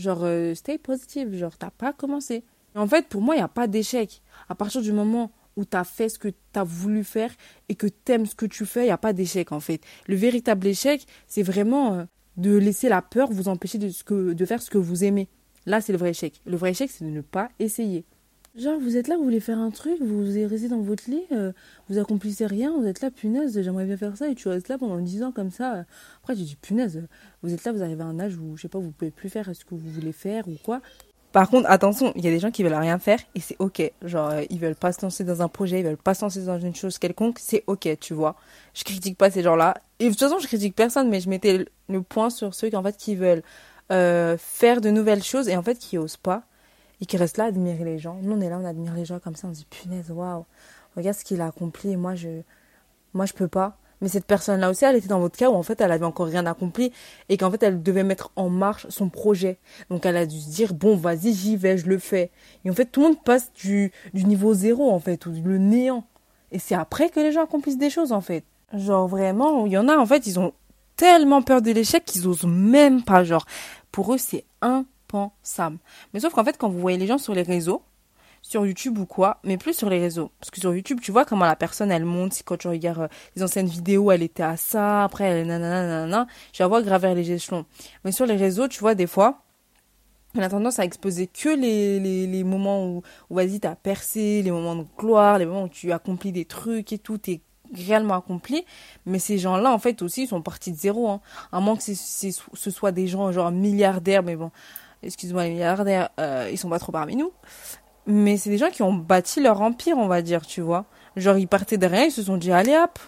Genre, 0.00 0.24
euh, 0.24 0.54
stay 0.54 0.78
positive, 0.78 1.36
genre, 1.36 1.56
t'as 1.58 1.70
pas 1.70 1.92
commencé. 1.92 2.42
En 2.74 2.86
fait, 2.86 3.06
pour 3.06 3.20
moi, 3.20 3.34
il 3.34 3.38
n'y 3.38 3.44
a 3.44 3.48
pas 3.48 3.66
d'échec. 3.66 4.22
À 4.48 4.54
partir 4.54 4.80
du 4.80 4.92
moment 4.92 5.30
où 5.56 5.66
tu 5.66 5.76
as 5.76 5.84
fait 5.84 6.08
ce 6.08 6.18
que 6.18 6.28
tu 6.28 6.58
as 6.58 6.64
voulu 6.64 7.04
faire 7.04 7.30
et 7.68 7.74
que 7.74 7.86
tu 7.86 8.12
aimes 8.12 8.24
ce 8.24 8.34
que 8.34 8.46
tu 8.46 8.64
fais, 8.64 8.82
il 8.82 8.86
n'y 8.86 8.92
a 8.92 8.98
pas 8.98 9.12
d'échec, 9.12 9.52
en 9.52 9.60
fait. 9.60 9.82
Le 10.06 10.16
véritable 10.16 10.66
échec, 10.66 11.06
c'est 11.26 11.42
vraiment 11.42 11.94
euh, 11.94 12.04
de 12.38 12.56
laisser 12.56 12.88
la 12.88 13.02
peur 13.02 13.30
vous 13.30 13.48
empêcher 13.48 13.76
de, 13.76 14.46
faire 14.46 14.62
ce 14.62 14.70
que 14.70 14.78
vous 14.78 15.04
aimez. 15.04 15.28
Là, 15.66 15.82
c'est 15.82 15.92
le 15.92 15.98
vrai 15.98 16.10
échec. 16.10 16.40
Le 16.46 16.56
vrai 16.56 16.70
échec, 16.70 16.90
c'est 16.90 17.04
de 17.04 17.10
ne 17.10 17.20
pas 17.20 17.50
essayer. 17.58 18.06
Genre, 18.56 18.80
vous 18.80 18.96
êtes 18.96 19.06
là, 19.06 19.16
vous 19.16 19.22
voulez 19.22 19.38
faire 19.38 19.58
un 19.60 19.70
truc, 19.70 20.02
vous 20.02 20.24
restez 20.24 20.68
dans 20.68 20.80
votre 20.80 21.08
lit, 21.08 21.22
euh, 21.30 21.52
vous 21.88 21.98
accomplissez 21.98 22.46
rien, 22.46 22.76
vous 22.76 22.84
êtes 22.84 23.00
là, 23.00 23.12
punaise, 23.12 23.60
j'aimerais 23.62 23.84
bien 23.84 23.96
faire 23.96 24.16
ça, 24.16 24.28
et 24.28 24.34
tu 24.34 24.48
restes 24.48 24.68
là 24.68 24.76
pendant 24.76 24.98
10 24.98 25.22
ans 25.22 25.30
comme 25.30 25.52
ça. 25.52 25.84
Après, 26.20 26.34
tu 26.34 26.42
dis, 26.42 26.56
punaise, 26.56 27.06
vous 27.44 27.54
êtes 27.54 27.62
là, 27.62 27.70
vous 27.70 27.82
arrivez 27.82 28.02
à 28.02 28.06
un 28.06 28.18
âge 28.18 28.36
où, 28.36 28.56
je 28.56 28.62
sais 28.62 28.68
pas, 28.68 28.80
vous 28.80 28.90
pouvez 28.90 29.12
plus 29.12 29.28
faire 29.28 29.54
ce 29.54 29.64
que 29.64 29.76
vous 29.76 29.88
voulez 29.88 30.10
faire 30.10 30.48
ou 30.48 30.56
quoi. 30.64 30.80
Par 31.30 31.48
contre, 31.48 31.70
attention, 31.70 32.12
il 32.16 32.24
y 32.24 32.28
a 32.28 32.32
des 32.32 32.40
gens 32.40 32.50
qui 32.50 32.64
veulent 32.64 32.74
rien 32.74 32.98
faire 32.98 33.20
et 33.36 33.40
c'est 33.40 33.54
ok. 33.60 33.88
Genre, 34.02 34.30
euh, 34.30 34.42
ils 34.50 34.58
veulent 34.58 34.74
pas 34.74 34.92
se 34.92 35.00
lancer 35.02 35.22
dans 35.22 35.42
un 35.42 35.48
projet, 35.48 35.78
ils 35.78 35.84
veulent 35.84 35.96
pas 35.96 36.14
se 36.14 36.22
lancer 36.22 36.42
dans 36.44 36.58
une 36.58 36.74
chose 36.74 36.98
quelconque, 36.98 37.38
c'est 37.38 37.62
ok, 37.68 37.88
tu 38.00 38.14
vois. 38.14 38.34
Je 38.74 38.82
critique 38.82 39.16
pas 39.16 39.30
ces 39.30 39.42
gens-là. 39.44 39.76
Et 40.00 40.06
de 40.06 40.10
toute 40.10 40.18
façon, 40.18 40.40
je 40.40 40.48
critique 40.48 40.74
personne, 40.74 41.08
mais 41.08 41.20
je 41.20 41.28
mettais 41.28 41.66
le 41.88 42.02
point 42.02 42.30
sur 42.30 42.52
ceux 42.52 42.68
qui, 42.68 42.74
en 42.74 42.82
fait, 42.82 42.96
qui 42.96 43.14
veulent 43.14 43.44
euh, 43.92 44.36
faire 44.38 44.80
de 44.80 44.90
nouvelles 44.90 45.22
choses 45.22 45.48
et 45.48 45.56
en 45.56 45.62
fait, 45.62 45.78
qui 45.78 45.98
osent 45.98 46.16
pas 46.16 46.42
et 47.00 47.06
qui 47.06 47.16
reste 47.16 47.36
là 47.36 47.44
à 47.44 47.46
admirer 47.48 47.84
les 47.84 47.98
gens. 47.98 48.18
Nous, 48.22 48.32
on 48.32 48.40
est 48.40 48.48
là, 48.48 48.58
on 48.60 48.64
admire 48.64 48.94
les 48.94 49.04
gens 49.04 49.18
comme 49.18 49.36
ça, 49.36 49.48
on 49.48 49.54
se 49.54 49.60
dit 49.60 49.66
punaise, 49.68 50.10
waouh, 50.10 50.44
regarde 50.96 51.16
ce 51.16 51.24
qu'il 51.24 51.40
a 51.40 51.46
accompli 51.46 51.96
moi, 51.96 52.14
je, 52.14 52.42
moi, 53.14 53.26
je 53.26 53.32
peux 53.32 53.48
pas. 53.48 53.76
Mais 54.00 54.08
cette 54.08 54.24
personne-là 54.24 54.70
aussi, 54.70 54.84
elle 54.84 54.96
était 54.96 55.08
dans 55.08 55.20
votre 55.20 55.36
cas 55.36 55.50
où 55.50 55.54
en 55.54 55.62
fait, 55.62 55.80
elle 55.80 55.92
avait 55.92 56.06
encore 56.06 56.26
rien 56.26 56.46
accompli 56.46 56.90
et 57.28 57.36
qu'en 57.36 57.50
fait, 57.50 57.62
elle 57.62 57.82
devait 57.82 58.02
mettre 58.02 58.30
en 58.34 58.48
marche 58.48 58.86
son 58.88 59.10
projet. 59.10 59.58
Donc, 59.90 60.06
elle 60.06 60.16
a 60.16 60.26
dû 60.26 60.40
se 60.40 60.48
dire, 60.48 60.72
bon, 60.72 60.96
vas-y, 60.96 61.34
j'y 61.34 61.56
vais, 61.56 61.76
je 61.76 61.86
le 61.86 61.98
fais. 61.98 62.30
Et 62.64 62.70
en 62.70 62.72
fait, 62.72 62.86
tout 62.86 63.00
le 63.00 63.08
monde 63.08 63.22
passe 63.22 63.52
du, 63.52 63.92
niveau 64.14 64.54
zéro, 64.54 64.90
en 64.90 65.00
fait, 65.00 65.26
ou 65.26 65.32
le 65.44 65.58
néant. 65.58 66.04
Et 66.50 66.58
c'est 66.58 66.74
après 66.74 67.10
que 67.10 67.20
les 67.20 67.30
gens 67.30 67.44
accomplissent 67.44 67.78
des 67.78 67.90
choses, 67.90 68.12
en 68.12 68.22
fait. 68.22 68.44
Genre, 68.72 69.06
vraiment, 69.06 69.66
il 69.66 69.72
y 69.72 69.78
en 69.78 69.88
a, 69.88 69.96
en 69.96 70.06
fait, 70.06 70.26
ils 70.26 70.40
ont 70.40 70.54
tellement 70.96 71.42
peur 71.42 71.60
de 71.60 71.70
l'échec 71.70 72.04
qu'ils 72.04 72.26
osent 72.26 72.44
même 72.44 73.02
pas, 73.02 73.22
genre. 73.22 73.44
Pour 73.92 74.14
eux, 74.14 74.18
c'est 74.18 74.44
un 75.14 75.30
mais 76.12 76.20
sauf 76.20 76.32
qu'en 76.32 76.44
fait, 76.44 76.56
quand 76.58 76.68
vous 76.68 76.80
voyez 76.80 76.98
les 76.98 77.06
gens 77.06 77.18
sur 77.18 77.34
les 77.34 77.42
réseaux, 77.42 77.82
sur 78.42 78.66
YouTube 78.66 78.98
ou 78.98 79.06
quoi, 79.06 79.38
mais 79.44 79.56
plus 79.56 79.74
sur 79.74 79.90
les 79.90 79.98
réseaux. 79.98 80.30
Parce 80.40 80.50
que 80.50 80.60
sur 80.60 80.74
YouTube, 80.74 81.00
tu 81.02 81.12
vois 81.12 81.24
comment 81.24 81.44
la 81.44 81.56
personne, 81.56 81.90
elle 81.90 82.04
monte, 82.04 82.32
si 82.32 82.42
quand 82.42 82.56
tu 82.56 82.68
regardes 82.68 83.00
euh, 83.00 83.08
les 83.36 83.42
anciennes 83.42 83.66
vidéos, 83.66 84.10
elle 84.10 84.22
était 84.22 84.42
à 84.42 84.56
ça, 84.56 85.04
après, 85.04 85.24
elle 85.24 85.38
est 85.38 85.44
nanana, 85.44 85.82
nanana, 85.82 86.26
je 86.52 86.62
la 86.62 86.66
vois 86.66 86.82
gravir 86.82 87.14
les 87.14 87.30
échelons. 87.30 87.66
Mais 88.04 88.12
sur 88.12 88.26
les 88.26 88.36
réseaux, 88.36 88.68
tu 88.68 88.80
vois, 88.80 88.94
des 88.94 89.06
fois, 89.06 89.42
on 90.34 90.40
a 90.40 90.48
tendance 90.48 90.78
à 90.78 90.84
exposer 90.84 91.26
que 91.26 91.48
les, 91.48 92.26
les, 92.26 92.44
moments 92.44 92.86
où, 92.86 93.02
où 93.28 93.34
vas-y, 93.34 93.60
t'as 93.60 93.74
percé, 93.74 94.42
les 94.42 94.50
moments 94.50 94.76
de 94.76 94.86
gloire, 94.96 95.38
les 95.38 95.46
moments 95.46 95.64
où 95.64 95.68
tu 95.68 95.92
accomplis 95.92 96.32
des 96.32 96.44
trucs 96.44 96.92
et 96.92 96.98
tout, 96.98 97.18
t'es 97.18 97.40
réellement 97.74 98.14
accompli. 98.14 98.64
Mais 99.06 99.18
ces 99.18 99.38
gens-là, 99.38 99.72
en 99.72 99.78
fait, 99.78 100.02
aussi, 100.02 100.24
ils 100.24 100.28
sont 100.28 100.42
partis 100.42 100.70
de 100.72 100.76
zéro. 100.76 101.08
Hein. 101.08 101.20
À 101.50 101.60
moins 101.60 101.76
que 101.76 101.82
ce 101.82 102.70
soit 102.70 102.92
des 102.92 103.08
gens, 103.08 103.32
genre 103.32 103.50
milliardaires, 103.50 104.22
mais 104.22 104.36
bon, 104.36 104.52
excuse-moi 105.02 105.44
les 105.44 105.50
milliardaires, 105.50 106.10
euh, 106.18 106.48
ils 106.50 106.58
sont 106.58 106.68
pas 106.68 106.78
trop 106.78 106.92
parmi 106.92 107.16
nous. 107.16 107.32
Mais 108.06 108.36
c'est 108.36 108.50
des 108.50 108.58
gens 108.58 108.70
qui 108.70 108.82
ont 108.82 108.92
bâti 108.92 109.40
leur 109.40 109.60
empire, 109.60 109.96
on 109.98 110.08
va 110.08 110.22
dire, 110.22 110.46
tu 110.46 110.60
vois. 110.60 110.86
Genre, 111.16 111.38
ils 111.38 111.48
partaient 111.48 111.78
de 111.78 111.86
rien, 111.86 112.04
ils 112.04 112.12
se 112.12 112.22
sont 112.22 112.36
dit, 112.36 112.52
allez 112.52 112.76
hop, 112.76 112.98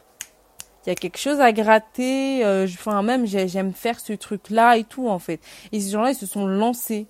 il 0.84 0.88
y 0.88 0.92
a 0.92 0.94
quelque 0.94 1.18
chose 1.18 1.40
à 1.40 1.52
gratter, 1.52 2.44
euh, 2.44 2.64
enfin, 2.64 3.02
même, 3.02 3.26
j'aime 3.26 3.72
faire 3.72 4.00
ce 4.00 4.12
truc-là 4.12 4.76
et 4.76 4.84
tout, 4.84 5.08
en 5.08 5.18
fait. 5.18 5.40
Et 5.70 5.80
ces 5.80 5.90
gens-là, 5.90 6.10
ils 6.10 6.16
se 6.16 6.26
sont 6.26 6.46
lancés. 6.46 7.06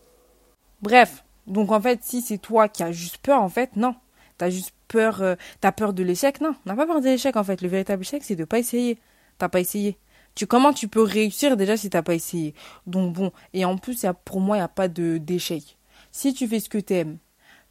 Bref. 0.82 1.24
Donc, 1.46 1.72
en 1.72 1.80
fait, 1.80 2.00
si 2.02 2.20
c'est 2.20 2.38
toi 2.38 2.68
qui 2.68 2.82
as 2.82 2.92
juste 2.92 3.18
peur, 3.18 3.42
en 3.42 3.48
fait, 3.48 3.74
non. 3.76 3.94
T'as 4.38 4.50
juste 4.50 4.74
peur, 4.88 5.22
euh, 5.22 5.34
t'as 5.60 5.72
peur 5.72 5.92
de 5.92 6.02
l'échec, 6.02 6.40
non. 6.40 6.54
On 6.66 6.70
n'a 6.70 6.76
pas 6.76 6.86
peur 6.86 7.00
de 7.00 7.06
l'échec, 7.06 7.36
en 7.36 7.44
fait. 7.44 7.62
Le 7.62 7.68
véritable 7.68 8.02
échec, 8.02 8.22
c'est 8.22 8.36
de 8.36 8.44
pas 8.44 8.58
essayer. 8.58 8.98
T'as 9.38 9.48
pas 9.48 9.60
essayé 9.60 9.98
tu 10.34 10.46
comment 10.46 10.72
tu 10.72 10.88
peux 10.88 11.02
réussir 11.02 11.56
déjà 11.56 11.76
si 11.76 11.90
t'as 11.90 12.02
pas 12.02 12.14
essayé? 12.14 12.54
Donc 12.86 13.12
bon 13.12 13.32
et 13.52 13.64
en 13.64 13.76
plus 13.76 14.02
y 14.02 14.06
a, 14.06 14.14
pour 14.14 14.40
moi 14.40 14.56
il 14.56 14.60
n'y 14.60 14.64
a 14.64 14.68
pas 14.68 14.88
de 14.88 15.18
d'échec. 15.18 15.78
Si 16.10 16.34
tu 16.34 16.46
fais 16.48 16.60
ce 16.60 16.68
que 16.68 16.78
tu 16.78 16.94
aimes 16.94 17.18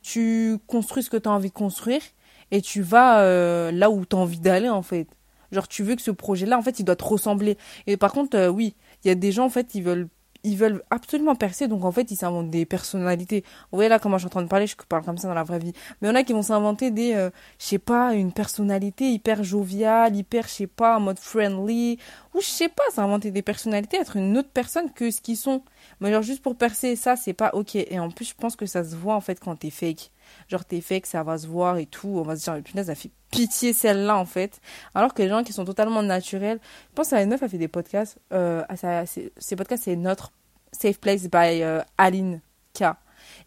tu 0.02 0.58
construis 0.68 1.04
ce 1.04 1.10
que 1.10 1.18
tu 1.18 1.30
as 1.30 1.32
envie 1.32 1.50
de 1.50 1.54
construire 1.54 2.02
et 2.50 2.62
tu 2.62 2.82
vas 2.82 3.22
euh, 3.22 3.72
là 3.72 3.90
où 3.90 4.06
tu 4.06 4.16
as 4.16 4.20
envie 4.20 4.40
d'aller 4.40 4.70
en 4.70 4.82
fait. 4.82 5.08
Genre 5.52 5.68
tu 5.68 5.84
veux 5.84 5.96
que 5.96 6.02
ce 6.02 6.12
projet 6.12 6.46
là 6.46 6.58
en 6.58 6.62
fait 6.62 6.80
il 6.80 6.86
doit 6.86 6.96
te 6.96 7.04
ressembler. 7.04 7.58
Et 7.88 7.98
par 7.98 8.12
contre 8.12 8.38
euh, 8.38 8.48
oui 8.50 8.76
il 9.04 9.08
y 9.10 9.12
a 9.12 9.16
des 9.16 9.32
gens 9.32 9.46
en 9.46 9.50
fait 9.50 9.76
ils 9.76 9.84
veulent 9.84 10.10
ils 10.44 10.58
veulent 10.58 10.84
absolument 10.90 11.36
percer, 11.36 11.68
donc 11.68 11.86
en 11.86 11.92
fait, 11.92 12.10
ils 12.12 12.16
s'inventent 12.16 12.50
des 12.50 12.66
personnalités. 12.66 13.44
Vous 13.72 13.78
voyez 13.78 13.90
là 13.90 14.00
comment 14.00 14.18
je 14.18 14.22
suis 14.22 14.28
en 14.28 14.30
train 14.30 14.42
de 14.42 14.48
parler, 14.48 14.68
je 14.68 14.76
parle 14.88 15.04
comme 15.04 15.18
ça 15.18 15.28
dans 15.28 15.34
la 15.34 15.44
vraie 15.44 15.60
vie. 15.60 15.74
Mais 16.02 16.08
il 16.08 16.12
y 16.12 16.12
en 16.12 16.16
a 16.16 16.24
qui 16.24 16.34
vont 16.34 16.42
s'inventer 16.42 16.92
des, 16.92 17.14
euh, 17.14 17.30
je 17.60 17.66
sais 17.66 17.80
pas, 17.80 18.14
une 18.14 18.32
personnalité 18.32 19.10
hyper 19.12 19.44
joviale, 19.44 20.16
hyper, 20.16 20.48
je 20.48 20.54
sais 20.54 20.68
pas, 20.68 20.98
en 20.98 21.00
mode 21.00 21.20
friendly, 21.20 22.00
ou 22.34 22.42
je 22.42 22.48
sais 22.48 22.70
pas, 22.70 22.84
s'inventer 22.94 23.32
des 23.32 23.42
personnalités, 23.42 23.98
être 23.98 24.18
une 24.18 24.38
autre 24.38 24.50
personne 24.54 24.92
que 24.92 25.12
ce 25.12 25.22
qu'ils 25.22 25.38
sont. 25.38 25.64
Mais 26.00 26.10
alors 26.10 26.24
juste 26.24 26.42
pour 26.42 26.56
percer, 26.56 26.96
ça, 26.96 27.16
c'est 27.16 27.34
pas 27.34 27.52
ok. 27.54 27.76
Et 27.76 28.00
en 28.00 28.10
plus, 28.10 28.26
je 28.26 28.36
pense 28.36 28.56
que 28.56 28.66
ça 28.66 28.84
se 28.84 28.96
voit 28.96 29.16
en 29.16 29.22
fait 29.22 29.40
quand 29.40 29.56
t'es 29.56 29.70
fake. 29.70 30.12
Genre 30.48 30.66
t'es 30.66 30.82
fake, 30.82 31.06
ça 31.06 31.24
va 31.24 31.38
se 31.38 31.48
voir 31.48 31.78
et 31.78 31.86
tout. 31.86 32.10
On 32.10 32.24
va 32.24 32.36
se 32.36 32.44
dire, 32.44 32.62
punaise, 32.64 32.88
ça 32.88 32.96
fait 32.96 33.12
pitié 33.32 33.74
celle-là 33.74 34.18
en 34.18 34.26
fait. 34.26 34.60
Alors 34.94 35.14
que 35.14 35.22
les 35.22 35.30
gens 35.30 35.44
qui 35.44 35.54
sont 35.54 35.66
totalement 35.66 36.04
naturels, 36.04 36.60
je 36.90 36.96
pense 36.96 37.14
à 37.14 37.22
une 37.22 37.30
meuf, 37.30 37.42
elle 37.42 37.50
fait 37.50 37.58
des 37.58 37.68
podcasts. 37.68 38.18
Euh, 38.34 38.64
ces 39.06 39.56
podcasts, 39.56 39.84
c'est 39.84 39.96
notre 39.96 40.32
Safe 40.72 41.00
Place 41.00 41.24
by 41.24 41.64
euh, 41.64 41.82
Aline 41.98 42.42
K. 42.74 42.84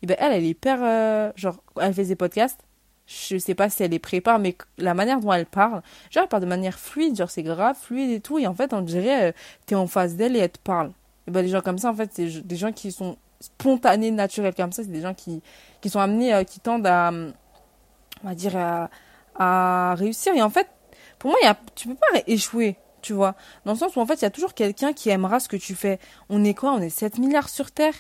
Et 0.03 0.07
ben 0.07 0.17
elle, 0.19 0.33
elle 0.33 0.45
est 0.45 0.49
hyper, 0.49 0.79
euh, 0.83 1.33
genre, 1.37 1.63
elle 1.81 1.95
fait 1.95 2.05
des 2.05 2.17
podcasts. 2.17 2.61
Je 3.07 3.37
sais 3.37 3.55
pas 3.55 3.69
si 3.69 3.83
elle 3.83 3.91
les 3.91 3.99
prépare, 3.99 4.39
mais 4.39 4.57
la 4.79 4.95
manière 4.95 5.21
dont 5.21 5.33
elle 5.33 5.45
parle, 5.47 5.83
genre, 6.11 6.23
elle 6.23 6.29
parle 6.29 6.43
de 6.43 6.49
manière 6.49 6.79
fluide, 6.79 7.17
genre, 7.17 7.31
c'est 7.31 7.43
grave, 7.43 7.77
fluide 7.79 8.11
et 8.11 8.21
tout. 8.21 8.39
Et 8.39 8.47
en 8.47 8.55
fait, 8.55 8.73
on 8.73 8.81
dirait, 8.81 9.31
euh, 9.31 9.33
t'es 9.67 9.75
en 9.75 9.87
face 9.87 10.15
d'elle 10.15 10.37
et 10.37 10.41
elle 10.41 10.51
te 10.51 10.59
parle. 10.59 10.93
Et 11.27 11.31
ben, 11.31 11.43
les 11.43 11.49
gens 11.49 11.61
comme 11.61 11.79
ça, 11.79 11.91
en 11.91 11.95
fait, 11.95 12.11
c'est 12.15 12.47
des 12.47 12.57
gens 12.57 12.73
qui 12.73 12.93
sont 12.93 13.19
spontanés, 13.45 14.11
naturels 14.11 14.55
comme 14.55 14.73
ça. 14.73 14.83
C'est 14.83 14.91
des 14.91 15.01
gens 15.01 15.15
qui, 15.15 15.43
qui 15.81 15.91
sont 15.91 16.01
amenés, 16.01 16.45
qui 16.45 16.61
tendent 16.61 16.87
à, 16.87 17.11
on 18.23 18.29
va 18.29 18.35
dire, 18.35 18.57
à, 19.37 19.95
réussir. 19.97 20.35
Et 20.35 20.43
en 20.43 20.51
fait, 20.51 20.69
pour 21.19 21.31
moi, 21.31 21.39
y 21.43 21.47
a, 21.47 21.57
tu 21.75 21.89
peux 21.89 21.95
pas 21.95 22.21
échouer, 22.27 22.77
tu 23.03 23.13
vois. 23.13 23.35
Dans 23.65 23.73
le 23.73 23.79
sens 23.79 23.97
où, 23.97 24.01
en 24.01 24.07
fait, 24.07 24.15
il 24.15 24.23
y 24.23 24.27
a 24.27 24.31
toujours 24.31 24.55
quelqu'un 24.55 24.93
qui 24.93 25.11
aimera 25.11 25.41
ce 25.41 25.49
que 25.49 25.57
tu 25.57 25.75
fais. 25.75 25.99
On 26.29 26.45
est 26.45 26.55
quoi? 26.55 26.73
On 26.73 26.81
est 26.81 26.91
7 26.91 27.19
milliards 27.19 27.49
sur 27.49 27.71
Terre? 27.71 27.95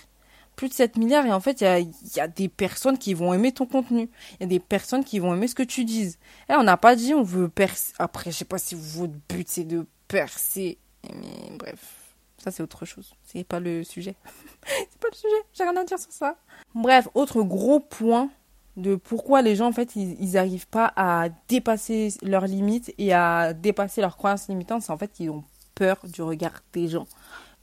Plus 0.56 0.68
de 0.68 0.74
7 0.74 0.98
milliards 0.98 1.26
et 1.26 1.32
en 1.32 1.40
fait 1.40 1.60
il 1.62 1.64
y 1.64 1.66
a, 1.66 1.80
y 1.80 2.20
a, 2.20 2.28
des 2.28 2.48
personnes 2.48 2.96
qui 2.96 3.12
vont 3.12 3.34
aimer 3.34 3.50
ton 3.50 3.66
contenu 3.66 4.08
il 4.34 4.42
y 4.42 4.44
a 4.44 4.46
des 4.46 4.60
personnes 4.60 5.02
qui 5.02 5.18
vont 5.18 5.34
aimer 5.34 5.48
ce 5.48 5.56
que 5.56 5.64
tu 5.64 5.84
dises 5.84 6.16
et 6.48 6.54
on 6.54 6.62
n'a 6.62 6.76
pas 6.76 6.94
dit 6.94 7.12
on 7.12 7.24
veut 7.24 7.48
percer 7.48 7.92
après 7.98 8.30
je 8.30 8.36
sais 8.36 8.44
pas 8.44 8.58
si 8.58 8.76
votre 8.76 9.14
but 9.28 9.48
c'est 9.48 9.64
de 9.64 9.84
percer 10.06 10.78
mais 11.12 11.56
bref 11.58 12.03
ça 12.44 12.50
c'est 12.50 12.62
autre 12.62 12.84
chose 12.84 13.14
c'est 13.24 13.44
pas 13.44 13.60
le 13.60 13.82
sujet 13.84 14.14
c'est 14.66 14.98
pas 15.00 15.08
le 15.10 15.16
sujet 15.16 15.42
j'ai 15.52 15.64
rien 15.64 15.76
à 15.76 15.84
dire 15.84 15.98
sur 15.98 16.12
ça 16.12 16.36
bref 16.74 17.08
autre 17.14 17.42
gros 17.42 17.80
point 17.80 18.30
de 18.76 18.96
pourquoi 18.96 19.42
les 19.42 19.56
gens 19.56 19.68
en 19.68 19.72
fait 19.72 19.96
ils 19.96 20.32
n'arrivent 20.32 20.68
pas 20.68 20.92
à 20.96 21.28
dépasser 21.48 22.12
leurs 22.22 22.46
limites 22.46 22.92
et 22.98 23.12
à 23.12 23.52
dépasser 23.52 24.00
leurs 24.00 24.16
croyances 24.16 24.48
limitantes 24.48 24.82
c'est 24.82 24.92
en 24.92 24.98
fait 24.98 25.12
qu'ils 25.12 25.30
ont 25.30 25.44
peur 25.74 25.98
du 26.04 26.22
regard 26.22 26.60
des 26.72 26.88
gens 26.88 27.06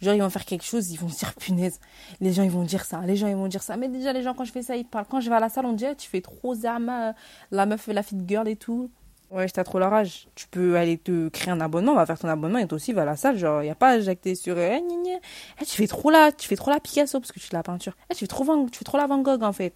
Genre, 0.01 0.15
ils 0.15 0.21
vont 0.21 0.31
faire 0.31 0.45
quelque 0.45 0.65
chose, 0.65 0.91
ils 0.91 0.99
vont 0.99 1.09
se 1.09 1.19
dire 1.19 1.33
punaise. 1.35 1.79
Les 2.21 2.33
gens, 2.33 2.41
ils 2.41 2.49
vont 2.49 2.63
dire 2.63 2.85
ça. 2.85 3.01
Les 3.01 3.15
gens, 3.15 3.27
ils 3.27 3.35
vont 3.35 3.47
dire 3.47 3.61
ça. 3.61 3.77
Mais 3.77 3.87
déjà, 3.87 4.11
les 4.13 4.23
gens, 4.23 4.33
quand 4.33 4.45
je 4.45 4.51
fais 4.51 4.63
ça, 4.63 4.75
ils 4.75 4.85
parlent. 4.85 5.05
Quand 5.07 5.19
je 5.19 5.29
vais 5.29 5.35
à 5.35 5.39
la 5.39 5.49
salle, 5.49 5.65
on 5.67 5.73
dit, 5.73 5.85
tu 5.95 6.09
fais 6.09 6.21
trop 6.21 6.55
Zama, 6.55 7.13
la 7.51 7.65
meuf, 7.67 7.85
la 7.87 8.01
fit 8.01 8.17
girl 8.27 8.47
et 8.47 8.55
tout. 8.55 8.89
Ouais, 9.31 9.47
t'as 9.47 9.63
trop 9.63 9.79
la 9.79 9.89
rage. 9.89 10.27
Tu 10.35 10.47
peux 10.47 10.75
aller 10.75 10.97
te 10.97 11.29
créer 11.29 11.51
un 11.51 11.61
abonnement, 11.61 11.95
va 11.95 12.05
faire 12.05 12.19
ton 12.19 12.27
abonnement 12.27 12.59
et 12.59 12.67
toi 12.67 12.75
aussi 12.75 12.91
va 12.91 13.03
à 13.03 13.05
la 13.05 13.15
salle. 13.15 13.37
Genre, 13.37 13.63
y 13.63 13.69
a 13.69 13.75
pas 13.75 13.91
à 13.91 13.99
jacter 13.99 14.35
sur. 14.35 14.57
Eh, 14.57 14.81
eh, 14.81 15.65
tu 15.65 15.77
fais 15.77 15.87
trop 15.87 16.09
la, 16.09 16.31
tu 16.31 16.47
fais 16.47 16.57
trop 16.57 16.69
la 16.69 16.79
Picasso 16.79 17.19
parce 17.19 17.31
que 17.31 17.39
tu 17.39 17.47
fais 17.47 17.55
la 17.55 17.63
peinture. 17.63 17.95
Eh, 18.09 18.13
tu 18.13 18.19
fais 18.19 18.27
trop, 18.27 18.43
tu 18.69 18.77
fais 18.77 18.85
trop 18.85 18.97
la 18.97 19.07
Van 19.07 19.19
Gogh 19.19 19.43
en 19.43 19.53
fait. 19.53 19.73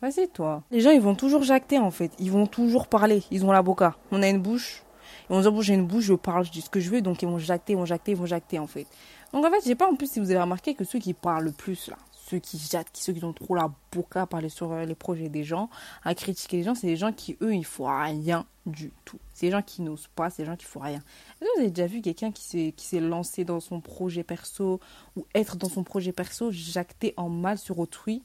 Vas-y, 0.00 0.28
toi. 0.28 0.64
Les 0.72 0.80
gens, 0.80 0.90
ils 0.90 1.00
vont 1.00 1.14
toujours 1.14 1.44
jacter 1.44 1.78
en 1.78 1.92
fait. 1.92 2.10
Ils 2.18 2.32
vont 2.32 2.46
toujours 2.46 2.88
parler. 2.88 3.22
Ils 3.30 3.44
ont 3.44 3.52
la 3.52 3.62
boca. 3.62 3.94
On 4.10 4.20
a 4.20 4.28
une 4.28 4.42
bouche. 4.42 4.82
Ils 5.30 5.34
vont 5.36 5.40
dire, 5.40 5.52
bon, 5.52 5.60
j'ai 5.60 5.74
une 5.74 5.86
bouche, 5.86 6.04
je 6.04 6.14
parle, 6.14 6.44
je 6.44 6.50
dis 6.50 6.60
ce 6.60 6.68
que 6.68 6.80
je 6.80 6.90
veux. 6.90 7.00
Donc, 7.00 7.22
ils 7.22 7.28
vont 7.28 7.38
jacter, 7.38 7.74
ils 7.74 7.76
vont 7.76 7.86
jacter, 7.86 8.10
ils 8.12 8.18
vont 8.18 8.26
jacter 8.26 8.58
en 8.58 8.66
fait. 8.66 8.86
Donc 9.32 9.46
en 9.46 9.50
fait, 9.50 9.60
j'ai 9.64 9.74
pas 9.74 9.88
en 9.88 9.94
plus 9.94 10.10
si 10.10 10.20
vous 10.20 10.30
avez 10.30 10.40
remarqué 10.40 10.74
que 10.74 10.84
ceux 10.84 10.98
qui 10.98 11.14
parlent 11.14 11.44
le 11.44 11.52
plus 11.52 11.88
là, 11.88 11.96
ceux 12.32 12.38
qui 12.38 12.58
jattent, 12.58 12.88
ceux 12.94 13.12
qui 13.12 13.22
ont 13.24 13.34
trop 13.34 13.54
la 13.54 13.70
boca 13.92 14.22
à 14.22 14.26
parler 14.26 14.48
sur 14.48 14.72
euh, 14.72 14.86
les 14.86 14.94
projets 14.94 15.28
des 15.28 15.44
gens, 15.44 15.68
à 16.02 16.14
critiquer 16.14 16.56
les 16.56 16.62
gens, 16.62 16.74
c'est 16.74 16.86
des 16.86 16.96
gens 16.96 17.12
qui 17.12 17.36
eux 17.42 17.54
ils 17.54 17.66
font 17.66 17.86
rien 17.86 18.46
du 18.64 18.90
tout. 19.04 19.18
C'est 19.34 19.46
des 19.46 19.52
gens 19.52 19.60
qui 19.60 19.82
n'osent 19.82 20.08
pas, 20.14 20.30
c'est 20.30 20.44
des 20.44 20.46
gens 20.46 20.56
qui 20.56 20.64
font 20.64 20.80
rien. 20.80 21.02
Vous 21.40 21.46
avez 21.58 21.70
déjà 21.70 21.86
vu 21.86 22.00
quelqu'un 22.00 22.32
qui 22.32 22.42
s'est 22.42 22.72
qui 22.74 23.00
lancé 23.00 23.44
dans 23.44 23.60
son 23.60 23.80
projet 23.82 24.24
perso 24.24 24.80
ou 25.14 25.26
être 25.34 25.56
dans 25.56 25.68
son 25.68 25.84
projet 25.84 26.12
perso, 26.12 26.50
jacter 26.50 27.12
en 27.18 27.28
mal 27.28 27.58
sur 27.58 27.78
autrui, 27.78 28.22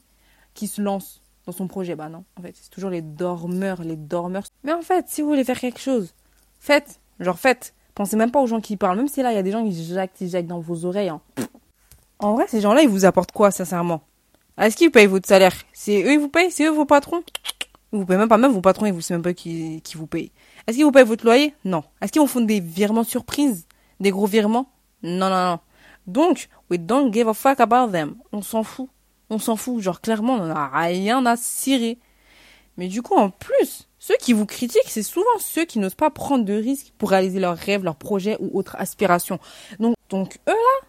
qui 0.54 0.68
se 0.68 0.80
lance 0.80 1.20
dans 1.44 1.52
son 1.52 1.66
projet? 1.66 1.94
Bah 1.94 2.08
non, 2.08 2.24
en 2.38 2.42
fait, 2.42 2.56
c'est 2.58 2.70
toujours 2.70 2.90
les 2.90 3.02
dormeurs, 3.02 3.82
les 3.82 3.96
dormeurs. 3.96 4.44
Mais 4.64 4.72
en 4.72 4.82
fait, 4.82 5.06
si 5.08 5.20
vous 5.20 5.28
voulez 5.28 5.44
faire 5.44 5.60
quelque 5.60 5.80
chose, 5.80 6.14
faites, 6.60 6.98
genre 7.20 7.38
faites. 7.38 7.74
Pensez 7.94 8.16
même 8.16 8.30
pas 8.30 8.40
aux 8.40 8.46
gens 8.46 8.60
qui 8.60 8.76
parlent. 8.76 8.96
Même 8.96 9.08
si 9.08 9.22
là, 9.22 9.32
il 9.32 9.34
y 9.34 9.38
a 9.38 9.42
des 9.42 9.50
gens 9.50 9.64
qui 9.64 9.84
jactent, 9.84 10.24
jactent 10.24 10.46
dans 10.46 10.60
vos 10.60 10.84
oreilles. 10.86 11.08
Hein. 11.08 11.20
En 12.20 12.34
vrai, 12.34 12.46
ces 12.48 12.60
gens-là, 12.60 12.82
ils 12.82 12.88
vous 12.88 13.04
apportent 13.04 13.32
quoi, 13.32 13.50
sincèrement? 13.50 14.02
Est-ce 14.58 14.76
qu'ils 14.76 14.90
payent 14.90 15.06
votre 15.06 15.28
salaire? 15.28 15.54
C'est 15.72 16.02
eux, 16.02 16.12
ils 16.12 16.18
vous 16.18 16.28
payent? 16.28 16.50
C'est 16.50 16.64
eux, 16.64 16.70
vos 16.70 16.84
patrons? 16.84 17.22
Ils 17.92 18.00
vous 18.00 18.06
payent 18.06 18.16
même 18.16 18.28
pas. 18.28 18.38
Même 18.38 18.52
vos 18.52 18.60
patrons, 18.60 18.86
ils 18.86 18.92
vous 18.92 19.00
savent 19.00 19.18
même 19.18 19.22
pas 19.22 19.34
qui, 19.34 19.80
qui 19.82 19.96
vous 19.96 20.08
payent. 20.08 20.32
Est-ce 20.66 20.76
qu'ils 20.76 20.84
vous 20.84 20.90
payent 20.90 21.04
votre 21.04 21.24
loyer? 21.24 21.54
Non. 21.64 21.84
Est-ce 22.00 22.10
qu'ils 22.10 22.20
vous 22.20 22.26
font 22.26 22.40
des 22.40 22.58
virements 22.58 23.04
surprises? 23.04 23.66
Des 24.00 24.10
gros 24.10 24.26
virements? 24.26 24.68
Non, 25.02 25.30
non, 25.30 25.44
non. 25.44 25.60
Donc, 26.08 26.48
we 26.70 26.80
don't 26.80 27.12
give 27.12 27.28
a 27.28 27.34
fuck 27.34 27.60
about 27.60 27.92
them. 27.92 28.16
On 28.32 28.42
s'en 28.42 28.64
fout. 28.64 28.88
On 29.30 29.38
s'en 29.38 29.54
fout. 29.54 29.80
Genre, 29.80 30.00
clairement, 30.00 30.34
on 30.34 30.46
n'a 30.46 30.68
rien 30.68 31.24
à 31.24 31.36
cirer. 31.36 31.98
Mais 32.76 32.88
du 32.88 33.00
coup, 33.00 33.14
en 33.14 33.30
plus, 33.30 33.88
ceux 34.00 34.16
qui 34.20 34.32
vous 34.32 34.46
critiquent, 34.46 34.88
c'est 34.88 35.02
souvent 35.04 35.26
ceux 35.38 35.64
qui 35.64 35.78
n'osent 35.78 35.94
pas 35.94 36.10
prendre 36.10 36.44
de 36.44 36.54
risques 36.54 36.92
pour 36.98 37.10
réaliser 37.10 37.38
leurs 37.38 37.56
rêves, 37.56 37.84
leurs 37.84 37.96
projets 37.96 38.36
ou 38.40 38.58
autres 38.58 38.74
aspirations. 38.78 39.38
Donc, 39.78 39.94
donc 40.08 40.38
eux 40.48 40.52
là, 40.52 40.88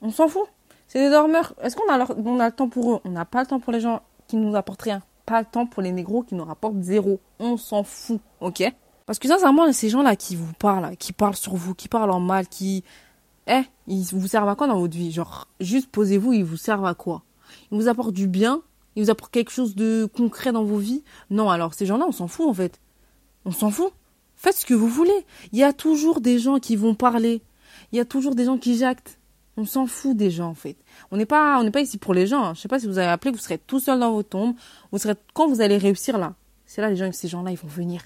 on 0.00 0.10
s'en 0.10 0.28
fout. 0.28 0.48
C'est 0.92 0.98
des 0.98 1.10
dormeurs. 1.10 1.54
Est-ce 1.62 1.76
qu'on 1.76 1.88
a, 1.88 1.98
le 1.98 2.50
temps 2.50 2.68
pour 2.68 2.94
eux? 2.94 3.00
On 3.04 3.10
n'a 3.10 3.24
pas 3.24 3.42
le 3.42 3.46
temps 3.46 3.60
pour 3.60 3.72
les 3.72 3.78
gens 3.78 4.02
qui 4.26 4.34
nous 4.34 4.56
apportent 4.56 4.82
rien. 4.82 5.02
Pas 5.24 5.38
le 5.38 5.46
temps 5.46 5.64
pour 5.64 5.84
les 5.84 5.92
négros 5.92 6.24
qui 6.24 6.34
nous 6.34 6.44
rapportent 6.44 6.82
zéro. 6.82 7.20
On 7.38 7.56
s'en 7.56 7.84
fout, 7.84 8.20
ok? 8.40 8.64
Parce 9.06 9.20
que 9.20 9.28
sincèrement, 9.28 9.72
ces 9.72 9.88
gens-là 9.88 10.16
qui 10.16 10.34
vous 10.34 10.52
parlent, 10.54 10.96
qui 10.96 11.12
parlent 11.12 11.36
sur 11.36 11.54
vous, 11.54 11.76
qui 11.76 11.86
parlent 11.86 12.10
en 12.10 12.18
mal, 12.18 12.48
qui... 12.48 12.82
Eh, 13.46 13.62
ils 13.86 14.02
vous 14.02 14.26
servent 14.26 14.48
à 14.48 14.56
quoi 14.56 14.66
dans 14.66 14.80
votre 14.80 14.96
vie? 14.96 15.12
Genre, 15.12 15.46
juste 15.60 15.88
posez-vous, 15.92 16.32
ils 16.32 16.44
vous 16.44 16.56
servent 16.56 16.86
à 16.86 16.94
quoi? 16.94 17.22
Ils 17.70 17.78
vous 17.78 17.86
apportent 17.86 18.12
du 18.12 18.26
bien? 18.26 18.60
Il 18.96 19.04
vous 19.04 19.10
apporte 19.10 19.30
quelque 19.30 19.52
chose 19.52 19.76
de 19.76 20.08
concret 20.12 20.50
dans 20.50 20.64
vos 20.64 20.78
vies? 20.78 21.04
Non, 21.30 21.50
alors 21.50 21.72
ces 21.72 21.86
gens-là, 21.86 22.06
on 22.08 22.12
s'en 22.12 22.26
fout 22.26 22.48
en 22.48 22.54
fait. 22.54 22.80
On 23.44 23.52
s'en 23.52 23.70
fout. 23.70 23.92
Faites 24.34 24.56
ce 24.56 24.66
que 24.66 24.74
vous 24.74 24.88
voulez. 24.88 25.24
Il 25.52 25.58
y 25.60 25.62
a 25.62 25.72
toujours 25.72 26.20
des 26.20 26.40
gens 26.40 26.58
qui 26.58 26.74
vont 26.74 26.96
parler. 26.96 27.42
Il 27.92 27.96
y 27.96 28.00
a 28.00 28.04
toujours 28.04 28.34
des 28.34 28.46
gens 28.46 28.58
qui 28.58 28.76
jactent. 28.76 29.19
On 29.56 29.64
s'en 29.64 29.86
fout 29.86 30.16
des 30.16 30.30
gens 30.30 30.48
en 30.48 30.54
fait. 30.54 30.76
On 31.10 31.16
n'est 31.16 31.26
pas, 31.26 31.58
on 31.58 31.64
n'est 31.64 31.70
pas 31.70 31.80
ici 31.80 31.98
pour 31.98 32.14
les 32.14 32.26
gens. 32.26 32.54
Je 32.54 32.60
sais 32.60 32.68
pas 32.68 32.78
si 32.78 32.86
vous 32.86 32.98
avez 32.98 33.08
appelé, 33.08 33.30
vous 33.30 33.38
serez 33.38 33.58
tout 33.58 33.80
seul 33.80 34.00
dans 34.00 34.12
vos 34.12 34.22
tombes. 34.22 34.54
Vous 34.92 34.98
serez 34.98 35.14
quand 35.34 35.48
vous 35.48 35.60
allez 35.60 35.76
réussir 35.76 36.18
là. 36.18 36.34
C'est 36.66 36.80
là 36.80 36.88
les 36.88 36.96
gens, 36.96 37.10
ces 37.12 37.28
gens-là, 37.28 37.50
ils 37.50 37.58
vont 37.58 37.68
venir. 37.68 38.00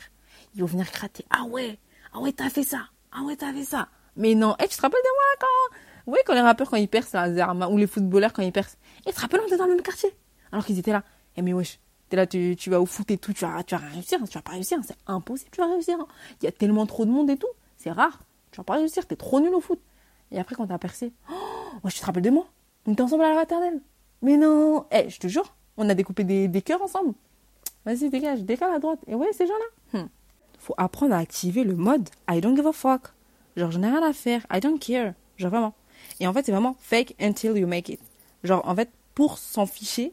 Ils 0.55 0.61
vont 0.61 0.67
venir 0.67 0.87
gratter. 0.91 1.25
Ah 1.31 1.45
ouais, 1.45 1.79
ah 2.13 2.21
ouais, 2.21 2.33
t'as 2.33 2.49
fait 2.49 2.63
ça. 2.63 2.89
Ah 3.13 3.23
ouais, 3.23 3.37
t'as 3.37 3.53
fait 3.53 3.65
ça. 3.65 3.89
Mais 4.17 4.35
non, 4.35 4.55
hey, 4.59 4.69
tu 4.69 4.77
te 4.77 4.83
rappelles 4.83 5.01
de 5.03 5.09
moi 5.15 5.25
quand? 5.41 6.13
Oui, 6.13 6.19
quand 6.27 6.35
les 6.35 6.41
rappeurs 6.41 6.71
quand 6.71 6.77
ils 6.77 6.89
percent 6.89 7.15
là, 7.15 7.69
ou 7.71 7.77
les 7.77 7.87
footballeurs 7.87 8.33
quand 8.33 8.43
ils 8.43 8.53
percent. 8.53 8.77
Et 9.07 9.11
tu 9.11 9.17
te 9.17 9.21
rappelles, 9.21 9.41
on 9.43 9.47
était 9.47 9.57
dans 9.57 9.67
le 9.67 9.75
même 9.75 9.83
quartier? 9.83 10.11
Alors 10.53 10.65
qu'ils 10.65 10.79
étaient 10.79 10.93
là. 10.93 11.03
Eh 11.37 11.43
mais 11.43 11.53
wesh, 11.53 11.81
t'es 12.09 12.17
là, 12.17 12.27
tu, 12.27 12.55
tu 12.57 12.71
vas 12.71 12.81
au 12.81 12.87
foot 12.87 13.11
et 13.11 13.19
tout, 13.19 13.33
tu 13.33 13.45
vas, 13.45 13.63
tu 13.65 13.75
vas 13.75 13.81
réussir, 13.81 14.19
tu 14.19 14.35
vas 14.35 14.43
pas 14.43 14.53
réussir, 14.53 14.79
c'est 14.87 14.97
impossible, 15.07 15.51
tu 15.51 15.61
vas 15.61 15.67
réussir. 15.67 15.97
Il 16.41 16.45
y 16.45 16.49
a 16.49 16.53
tellement 16.53 16.87
trop 16.87 17.05
de 17.05 17.11
monde 17.11 17.31
et 17.31 17.37
tout, 17.37 17.49
c'est 17.77 17.91
rare, 17.91 18.21
tu 18.53 18.59
vas 18.59 18.65
pas 18.65 18.75
réussir, 18.75 19.07
t'es 19.07 19.17
trop 19.17 19.41
nul 19.41 19.53
au 19.55 19.61
foot. 19.61 19.81
Et 20.31 20.39
après, 20.39 20.55
quand 20.55 20.67
t'as 20.67 20.79
percé, 20.79 21.13
oh, 21.31 21.35
moi, 21.83 21.91
je 21.91 21.99
te 21.99 22.05
rappelle 22.05 22.23
de 22.23 22.31
moi, 22.31 22.47
on 22.87 22.93
était 22.93 23.03
ensemble 23.03 23.25
à 23.25 23.31
la 23.31 23.35
maternelle. 23.37 23.81
Mais 24.23 24.37
non, 24.37 24.87
eh, 24.91 25.09
je 25.09 25.19
te 25.19 25.29
jure, 25.29 25.55
on 25.77 25.89
a 25.89 25.95
découpé 25.95 26.25
des, 26.25 26.49
des 26.49 26.63
cœurs 26.63 26.83
ensemble. 26.83 27.15
Vas-y, 27.85 28.09
dégage, 28.09 28.43
décale 28.43 28.73
à 28.73 28.79
droite. 28.79 29.01
Et 29.07 29.15
ouais, 29.15 29.33
ces 29.33 29.47
gens-là. 29.47 30.01
Hmm. 30.01 30.09
Faut 30.59 30.75
apprendre 30.79 31.15
à 31.15 31.19
activer 31.19 31.65
le 31.65 31.75
mode 31.75 32.09
I 32.31 32.41
don't 32.41 32.57
give 32.57 32.67
a 32.67 32.73
fuck. 32.73 33.13
Genre, 33.57 33.71
je 33.71 33.79
n'ai 33.79 33.89
rien 33.89 34.03
à 34.03 34.13
faire, 34.13 34.47
I 34.53 34.61
don't 34.61 34.79
care. 34.79 35.13
Genre, 35.37 35.51
vraiment. 35.51 35.75
Et 36.21 36.27
en 36.27 36.33
fait, 36.33 36.45
c'est 36.47 36.53
vraiment 36.53 36.77
fake 36.81 37.15
until 37.21 37.57
you 37.57 37.67
make 37.67 37.89
it. 37.89 38.01
Genre, 38.43 38.67
en 38.67 38.75
fait, 38.75 38.91
pour 39.15 39.39
s'en 39.39 39.67
ficher, 39.67 40.13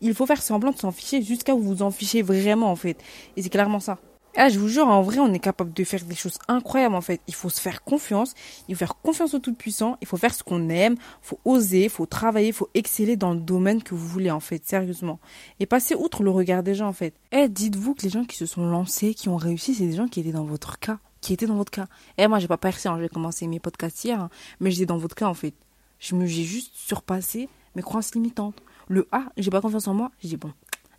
il 0.00 0.14
faut 0.14 0.26
faire 0.26 0.42
semblant 0.42 0.70
de 0.70 0.76
s'en 0.76 0.92
ficher 0.92 1.22
jusqu'à 1.22 1.54
où 1.54 1.60
vous 1.60 1.76
vous 1.76 1.82
en 1.82 1.90
fichez 1.90 2.22
vraiment 2.22 2.70
en 2.70 2.76
fait. 2.76 2.98
Et 3.36 3.42
c'est 3.42 3.48
clairement 3.48 3.80
ça. 3.80 3.98
Ah, 4.38 4.50
je 4.50 4.58
vous 4.58 4.68
jure, 4.68 4.86
en 4.86 5.00
vrai, 5.00 5.18
on 5.18 5.32
est 5.32 5.38
capable 5.38 5.72
de 5.72 5.82
faire 5.82 6.04
des 6.04 6.14
choses 6.14 6.38
incroyables 6.46 6.94
en 6.94 7.00
fait. 7.00 7.22
Il 7.26 7.34
faut 7.34 7.48
se 7.48 7.58
faire 7.58 7.82
confiance, 7.82 8.34
il 8.68 8.74
faut 8.74 8.80
faire 8.80 8.96
confiance 8.96 9.32
au 9.32 9.38
Tout-Puissant, 9.38 9.96
il 10.02 10.06
faut 10.06 10.18
faire 10.18 10.34
ce 10.34 10.42
qu'on 10.42 10.68
aime, 10.68 10.92
il 10.92 11.26
faut 11.26 11.40
oser, 11.46 11.84
il 11.84 11.90
faut 11.90 12.04
travailler, 12.04 12.48
il 12.48 12.52
faut 12.52 12.68
exceller 12.74 13.16
dans 13.16 13.32
le 13.32 13.40
domaine 13.40 13.82
que 13.82 13.94
vous 13.94 14.06
voulez 14.06 14.30
en 14.30 14.40
fait, 14.40 14.62
sérieusement. 14.66 15.20
Et 15.58 15.64
passer 15.64 15.94
outre 15.94 16.22
le 16.22 16.28
regard 16.28 16.62
des 16.62 16.74
gens 16.74 16.86
en 16.86 16.92
fait. 16.92 17.14
Eh, 17.32 17.48
dites-vous 17.48 17.94
que 17.94 18.02
les 18.02 18.10
gens 18.10 18.24
qui 18.24 18.36
se 18.36 18.44
sont 18.44 18.66
lancés, 18.66 19.14
qui 19.14 19.30
ont 19.30 19.38
réussi, 19.38 19.74
c'est 19.74 19.86
des 19.86 19.96
gens 19.96 20.06
qui 20.06 20.20
étaient 20.20 20.32
dans 20.32 20.44
votre 20.44 20.78
cas. 20.78 20.98
Qui 21.22 21.32
étaient 21.32 21.46
dans 21.46 21.56
votre 21.56 21.72
cas. 21.72 21.86
Eh, 22.18 22.28
moi, 22.28 22.38
j'ai 22.38 22.46
pas 22.46 22.58
percé, 22.58 22.90
hein, 22.90 22.98
j'ai 23.00 23.08
commencé 23.08 23.46
mes 23.46 23.58
podcasts 23.58 24.04
hier, 24.04 24.20
hein, 24.20 24.28
mais 24.60 24.70
j'étais 24.70 24.84
dans 24.84 24.98
votre 24.98 25.14
cas 25.14 25.28
en 25.28 25.34
fait. 25.34 25.54
Je 25.98 26.14
me, 26.14 26.26
j'ai 26.26 26.44
juste 26.44 26.74
surpassé 26.74 27.48
mes 27.74 27.80
croyances 27.80 28.14
limitantes. 28.14 28.62
Le 28.88 29.08
A, 29.12 29.24
j'ai 29.38 29.50
pas 29.50 29.62
confiance 29.62 29.88
en 29.88 29.94
moi. 29.94 30.12
J'ai 30.20 30.28
dit, 30.28 30.36
bon, 30.36 30.52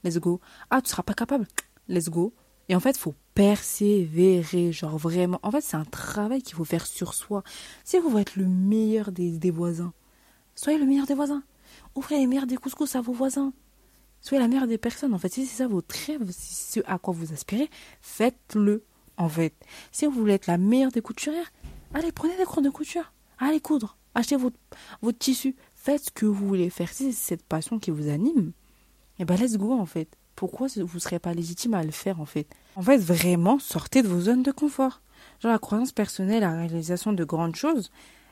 let's 0.04 0.18
go. 0.18 0.42
Ah, 0.72 0.82
tu 0.82 0.90
seras 0.90 1.04
pas 1.04 1.14
capable. 1.14 1.48
Let's 1.88 2.10
go. 2.10 2.34
Et 2.70 2.76
en 2.76 2.80
fait, 2.80 2.98
faut 2.98 3.16
persévérer, 3.38 4.72
genre 4.72 4.98
vraiment. 4.98 5.40
En 5.44 5.52
fait, 5.52 5.62
c'est 5.62 5.78
un 5.78 5.86
travail 5.86 6.42
qu'il 6.42 6.56
faut 6.56 6.66
faire 6.66 6.88
sur 6.88 7.14
soi. 7.14 7.44
Si 7.84 8.00
vous 8.00 8.10
voulez 8.10 8.24
être 8.24 8.36
le 8.36 8.48
meilleur 8.48 9.12
des, 9.12 9.38
des 9.38 9.52
voisins, 9.52 9.94
soyez 10.56 10.80
le 10.80 10.88
meilleur 10.88 11.06
des 11.06 11.14
voisins. 11.14 11.44
Ouvrez 11.94 12.18
les 12.18 12.26
meilleurs 12.26 12.48
des 12.48 12.58
couscous 12.58 12.96
à 12.96 13.02
vos 13.02 13.14
voisins. 13.14 13.54
Soyez 14.22 14.42
la 14.42 14.48
meilleure 14.48 14.66
des 14.66 14.80
personnes. 14.80 15.14
En 15.14 15.20
fait, 15.20 15.32
si 15.32 15.46
c'est 15.46 15.58
ça 15.58 15.68
votre 15.68 15.96
rêve, 16.08 16.32
si 16.32 16.56
c'est 16.56 16.80
ce 16.82 16.86
à 16.88 16.98
quoi 16.98 17.14
vous 17.14 17.32
aspirez, 17.32 17.70
faites-le. 18.02 18.84
En 19.18 19.30
fait, 19.30 19.54
si 19.92 20.06
vous 20.06 20.12
voulez 20.14 20.34
être 20.34 20.48
la 20.48 20.58
meilleure 20.58 20.92
des 20.92 21.02
couturières, 21.02 21.52
allez, 21.94 22.12
prenez 22.12 22.36
des 22.38 22.46
cours 22.46 22.64
de 22.64 22.72
couture. 22.72 23.14
Allez 23.38 23.60
coudre. 23.60 23.98
Achetez 24.16 24.36
votre, 24.36 24.58
tissu 25.20 25.56
faites 25.76 26.06
ce 26.06 26.10
que 26.10 26.26
vous 26.26 26.48
voulez 26.48 26.72
faire. 26.72 26.90
Si 26.92 27.14
c'est 27.14 27.36
cette 27.36 27.44
passion 27.44 27.78
qui 27.78 27.92
vous 27.92 28.10
anime, 28.10 28.52
et 29.20 29.22
eh 29.22 29.26
ben 29.26 29.36
let's 29.36 29.58
go 29.58 29.74
en 29.74 29.86
fait. 29.86 30.17
Pourquoi 30.38 30.68
vous 30.68 30.94
ne 30.94 31.00
serez 31.00 31.20
pas 31.20 31.34
légitime 31.34 31.74
à 31.74 31.84
le 31.84 31.92
faire 31.92 32.22
en 32.22 32.26
fait? 32.26 32.48
En 32.76 32.82
fait, 32.84 32.98
vraiment, 32.98 33.58
sortez 33.60 34.04
de 34.04 34.08
vos 34.08 34.22
zones 34.22 34.44
de 34.44 34.52
confort. 34.52 35.02
Genre 35.42 35.52
la 35.52 35.58
croyance 35.58 35.92
personnelle, 35.92 36.42
la 36.42 36.56
réalisation 36.56 37.12
de 37.12 37.24
grandes 37.26 37.56
choses, 37.56 37.92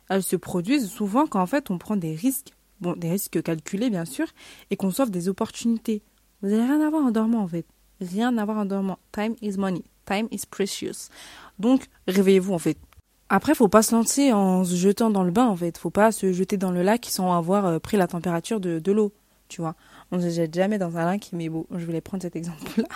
elles 0.10 0.24
se 0.24 0.36
produisent 0.36 0.88
souvent 0.88 1.26
quand 1.26 1.42
en 1.42 1.48
fait 1.48 1.72
on 1.72 1.80
prend 1.80 1.98
des 1.98 2.14
risques, 2.16 2.54
bon 2.80 2.94
des 2.94 3.10
risques 3.10 3.42
calculés 3.42 3.90
bien 3.90 4.06
sûr, 4.06 4.28
et 4.70 4.78
qu'on 4.78 4.92
s'offre 4.92 5.12
des 5.12 5.30
opportunités. 5.30 6.04
Vous 6.42 6.50
n'allez 6.50 6.64
rien 6.64 6.86
avoir 6.86 7.04
en 7.04 7.12
dormant 7.12 7.42
en 7.42 7.48
fait. 7.48 7.66
Rien 8.00 8.38
à 8.38 8.44
avoir 8.44 8.60
en 8.60 8.66
dormant. 8.66 9.00
Time 9.12 9.36
is 9.42 9.58
money. 9.58 9.84
Time 10.06 10.28
is 10.30 10.44
precious. 10.50 11.10
Donc, 11.58 11.88
réveillez-vous 12.08 12.54
en 12.54 12.60
fait. 12.60 12.78
Après, 13.30 13.56
faut 13.56 13.68
pas 13.68 13.82
se 13.82 13.96
lancer 13.96 14.32
en 14.32 14.64
se 14.64 14.76
jetant 14.76 15.10
dans 15.10 15.24
le 15.24 15.32
bain, 15.32 15.48
en 15.48 15.56
fait. 15.56 15.80
Faut 15.80 15.90
pas 15.90 16.12
se 16.12 16.32
jeter 16.32 16.58
dans 16.58 16.72
le 16.72 16.84
lac 16.84 17.08
sans 17.10 17.36
avoir 17.36 17.66
euh, 17.66 17.80
pris 17.80 17.98
la 17.98 18.06
température 18.06 18.60
de, 18.60 18.78
de 18.78 18.92
l'eau, 18.92 19.14
tu 19.48 19.62
vois. 19.62 19.76
On 20.12 20.20
se 20.20 20.30
jette 20.30 20.54
jamais 20.54 20.78
dans 20.78 20.98
un 20.98 21.06
lac, 21.06 21.30
mais 21.34 21.50
bon, 21.50 21.66
je 21.72 21.86
voulais 21.86 22.02
prendre 22.02 22.22
cet 22.22 22.36
exemple-là. 22.36 22.88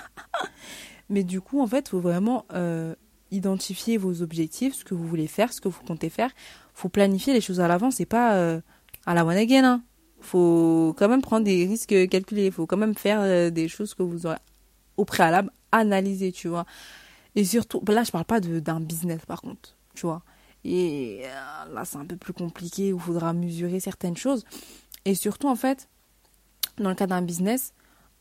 mais 1.09 1.23
du 1.23 1.41
coup, 1.41 1.61
en 1.61 1.67
fait, 1.67 1.89
faut 1.89 1.99
vraiment 1.99 2.45
euh, 2.53 2.95
identifier 3.31 3.97
vos 3.97 4.21
objectifs, 4.21 4.75
ce 4.75 4.85
que 4.85 4.93
vous 4.93 5.07
voulez 5.07 5.27
faire, 5.27 5.51
ce 5.51 5.61
que 5.61 5.67
vous 5.67 5.81
comptez 5.85 6.09
faire. 6.09 6.31
Faut 6.73 6.89
planifier 6.89 7.33
les 7.33 7.41
choses 7.41 7.59
à 7.59 7.67
l'avance 7.67 7.99
et 7.99 8.05
pas 8.05 8.35
euh, 8.35 8.61
à 9.05 9.13
la 9.13 9.25
one 9.25 9.37
again. 9.37 9.63
Hein. 9.63 9.83
Faut 10.21 10.93
quand 10.97 11.09
même 11.09 11.21
prendre 11.21 11.45
des 11.45 11.65
risques 11.65 12.09
calculés. 12.09 12.51
Faut 12.51 12.65
quand 12.65 12.77
même 12.77 12.95
faire 12.95 13.51
des 13.51 13.67
choses 13.67 13.93
que 13.93 14.03
vous 14.03 14.25
aurez 14.25 14.37
au 14.97 15.05
préalable 15.05 15.51
analysées, 15.71 16.31
tu 16.31 16.49
vois. 16.49 16.65
Et 17.35 17.45
surtout, 17.45 17.81
là, 17.87 18.03
je 18.03 18.11
parle 18.11 18.25
pas 18.25 18.39
d'un 18.41 18.81
business, 18.81 19.25
par 19.25 19.41
contre 19.41 19.75
tu 19.99 20.05
vois. 20.05 20.23
Et 20.63 21.21
euh, 21.25 21.73
là, 21.73 21.85
c'est 21.85 21.97
un 21.97 22.05
peu 22.05 22.15
plus 22.15 22.33
compliqué 22.33 22.93
où 22.93 22.97
il 22.97 23.01
faudra 23.01 23.33
mesurer 23.33 23.79
certaines 23.79 24.17
choses. 24.17 24.45
Et 25.05 25.15
surtout, 25.15 25.47
en 25.47 25.55
fait, 25.55 25.89
dans 26.79 26.89
le 26.89 26.95
cas 26.95 27.07
d'un 27.07 27.21
business, 27.21 27.73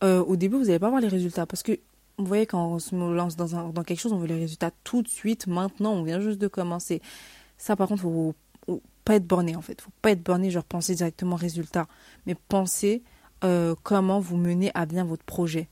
euh, 0.04 0.22
au 0.24 0.36
début, 0.36 0.56
vous 0.56 0.64
n'allez 0.64 0.78
pas 0.78 0.90
voir 0.90 1.00
les 1.00 1.08
résultats. 1.08 1.46
Parce 1.46 1.62
que, 1.62 1.72
vous 2.18 2.26
voyez, 2.26 2.46
quand 2.46 2.66
on 2.66 2.78
se 2.78 2.94
lance 2.94 3.36
dans, 3.36 3.82
quelque 3.84 4.00
chose, 4.00 4.12
on 4.12 4.18
veut 4.18 4.26
les 4.26 4.38
résultats 4.38 4.70
tout 4.84 5.02
de 5.02 5.08
suite, 5.08 5.46
maintenant, 5.46 5.92
on 5.92 6.02
vient 6.02 6.20
juste 6.20 6.38
de 6.38 6.48
commencer. 6.48 7.00
Ça, 7.56 7.76
par 7.76 7.88
contre, 7.88 8.02
faut 8.02 8.34
pas 9.04 9.14
être 9.14 9.26
borné 9.26 9.56
en 9.56 9.62
fait. 9.62 9.80
Faut 9.80 9.92
pas 10.02 10.10
être 10.10 10.22
borné, 10.22 10.50
genre 10.50 10.64
penser 10.64 10.94
directement 10.94 11.36
résultat, 11.36 11.86
mais 12.26 12.34
penser 12.34 13.02
euh, 13.44 13.74
comment 13.82 14.20
vous 14.20 14.36
menez 14.36 14.70
à 14.74 14.84
bien 14.84 15.04
votre 15.04 15.24
projet. 15.24 15.68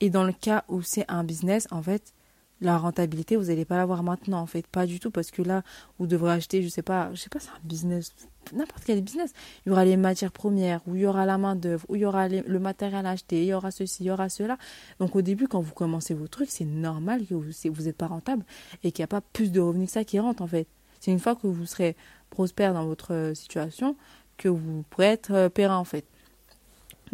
Et 0.00 0.10
dans 0.10 0.24
le 0.24 0.32
cas 0.32 0.64
où 0.68 0.82
c'est 0.82 1.04
un 1.08 1.24
business, 1.24 1.68
en 1.70 1.82
fait, 1.82 2.14
la 2.60 2.78
rentabilité, 2.78 3.36
vous 3.36 3.44
n'allez 3.44 3.64
pas 3.64 3.76
l'avoir 3.76 4.02
maintenant, 4.02 4.40
en 4.40 4.46
fait, 4.46 4.66
pas 4.66 4.86
du 4.86 5.00
tout, 5.00 5.10
parce 5.10 5.30
que 5.30 5.42
là, 5.42 5.62
vous 5.98 6.06
devrez 6.06 6.32
acheter, 6.32 6.62
je 6.62 6.68
sais 6.68 6.82
pas, 6.82 7.10
je 7.12 7.20
sais 7.20 7.28
pas, 7.28 7.40
c'est 7.40 7.50
un 7.50 7.60
business, 7.64 8.14
n'importe 8.52 8.84
quel 8.84 9.00
business. 9.02 9.32
Il 9.64 9.70
y 9.70 9.72
aura 9.72 9.84
les 9.84 9.96
matières 9.96 10.32
premières, 10.32 10.80
où 10.86 10.94
il 10.94 11.02
y 11.02 11.06
aura 11.06 11.26
la 11.26 11.36
main 11.36 11.56
d'œuvre, 11.56 11.84
où 11.88 11.96
il 11.96 12.02
y 12.02 12.04
aura 12.06 12.28
le 12.28 12.58
matériel 12.58 13.06
à 13.06 13.10
acheter, 13.10 13.42
il 13.42 13.48
y 13.48 13.54
aura 13.54 13.70
ceci, 13.70 14.04
il 14.04 14.06
y 14.06 14.10
aura 14.10 14.28
cela. 14.28 14.56
Donc 14.98 15.16
au 15.16 15.22
début, 15.22 15.48
quand 15.48 15.60
vous 15.60 15.74
commencez 15.74 16.14
vos 16.14 16.28
trucs, 16.28 16.50
c'est 16.50 16.64
normal 16.64 17.26
que 17.26 17.34
vous 17.34 17.82
n'êtes 17.82 17.96
pas 17.96 18.06
rentable 18.06 18.44
et 18.82 18.92
qu'il 18.92 19.02
n'y 19.02 19.04
a 19.04 19.08
pas 19.08 19.20
plus 19.20 19.52
de 19.52 19.60
revenus 19.60 19.88
que 19.88 19.92
ça 19.92 20.04
qui 20.04 20.18
rentre, 20.18 20.42
en 20.42 20.46
fait. 20.46 20.66
C'est 21.00 21.10
une 21.10 21.20
fois 21.20 21.34
que 21.34 21.46
vous 21.46 21.66
serez 21.66 21.96
prospère 22.30 22.72
dans 22.72 22.86
votre 22.86 23.12
euh, 23.12 23.34
situation 23.34 23.96
que 24.38 24.48
vous 24.48 24.84
pourrez 24.90 25.08
être 25.08 25.32
euh, 25.32 25.48
périn, 25.48 25.76
en 25.76 25.84
fait. 25.84 26.06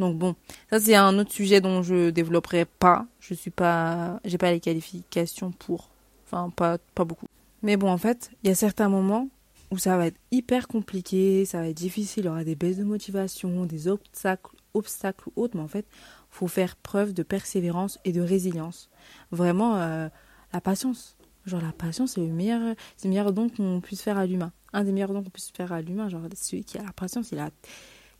Donc 0.00 0.16
bon, 0.18 0.34
ça 0.70 0.80
c'est 0.80 0.96
un 0.96 1.18
autre 1.18 1.30
sujet 1.30 1.60
dont 1.60 1.82
je 1.82 2.10
développerai 2.10 2.64
pas. 2.64 3.06
Je 3.20 3.34
suis 3.34 3.50
pas, 3.50 4.20
j'ai 4.24 4.38
pas 4.38 4.50
les 4.50 4.60
qualifications 4.60 5.52
pour, 5.52 5.90
enfin 6.26 6.50
pas 6.50 6.78
pas 6.94 7.04
beaucoup. 7.04 7.26
Mais 7.62 7.76
bon, 7.76 7.90
en 7.90 7.98
fait, 7.98 8.30
il 8.42 8.48
y 8.48 8.50
a 8.50 8.54
certains 8.54 8.88
moments 8.88 9.28
où 9.70 9.78
ça 9.78 9.96
va 9.96 10.06
être 10.06 10.18
hyper 10.30 10.66
compliqué, 10.66 11.44
ça 11.44 11.58
va 11.58 11.68
être 11.68 11.76
difficile, 11.76 12.24
il 12.24 12.26
y 12.26 12.30
aura 12.30 12.42
des 12.42 12.56
baisses 12.56 12.78
de 12.78 12.84
motivation, 12.84 13.66
des 13.66 13.86
obstacles, 13.86 14.56
obstacles 14.74 15.28
ou 15.28 15.42
autres, 15.42 15.56
mais 15.56 15.62
en 15.62 15.68
fait, 15.68 15.86
faut 16.30 16.48
faire 16.48 16.76
preuve 16.76 17.12
de 17.12 17.22
persévérance 17.22 17.98
et 18.04 18.12
de 18.12 18.20
résilience. 18.20 18.88
Vraiment, 19.30 19.76
euh, 19.76 20.08
la 20.52 20.60
patience. 20.60 21.16
Genre 21.46 21.62
la 21.62 21.72
patience, 21.72 22.12
c'est 22.12 22.20
le 22.20 22.32
meilleur, 22.32 22.74
c'est 22.96 23.06
le 23.06 23.10
meilleur 23.10 23.32
don 23.32 23.48
qu'on 23.48 23.80
puisse 23.80 24.02
faire 24.02 24.18
à 24.18 24.26
l'humain. 24.26 24.52
Un 24.72 24.84
des 24.84 24.92
meilleurs 24.92 25.12
dons 25.12 25.22
qu'on 25.22 25.30
puisse 25.30 25.50
faire 25.50 25.72
à 25.72 25.80
l'humain, 25.80 26.08
genre 26.08 26.22
celui 26.34 26.64
qui 26.64 26.78
a 26.78 26.82
la 26.82 26.92
patience, 26.92 27.30
il 27.32 27.38
a 27.38 27.50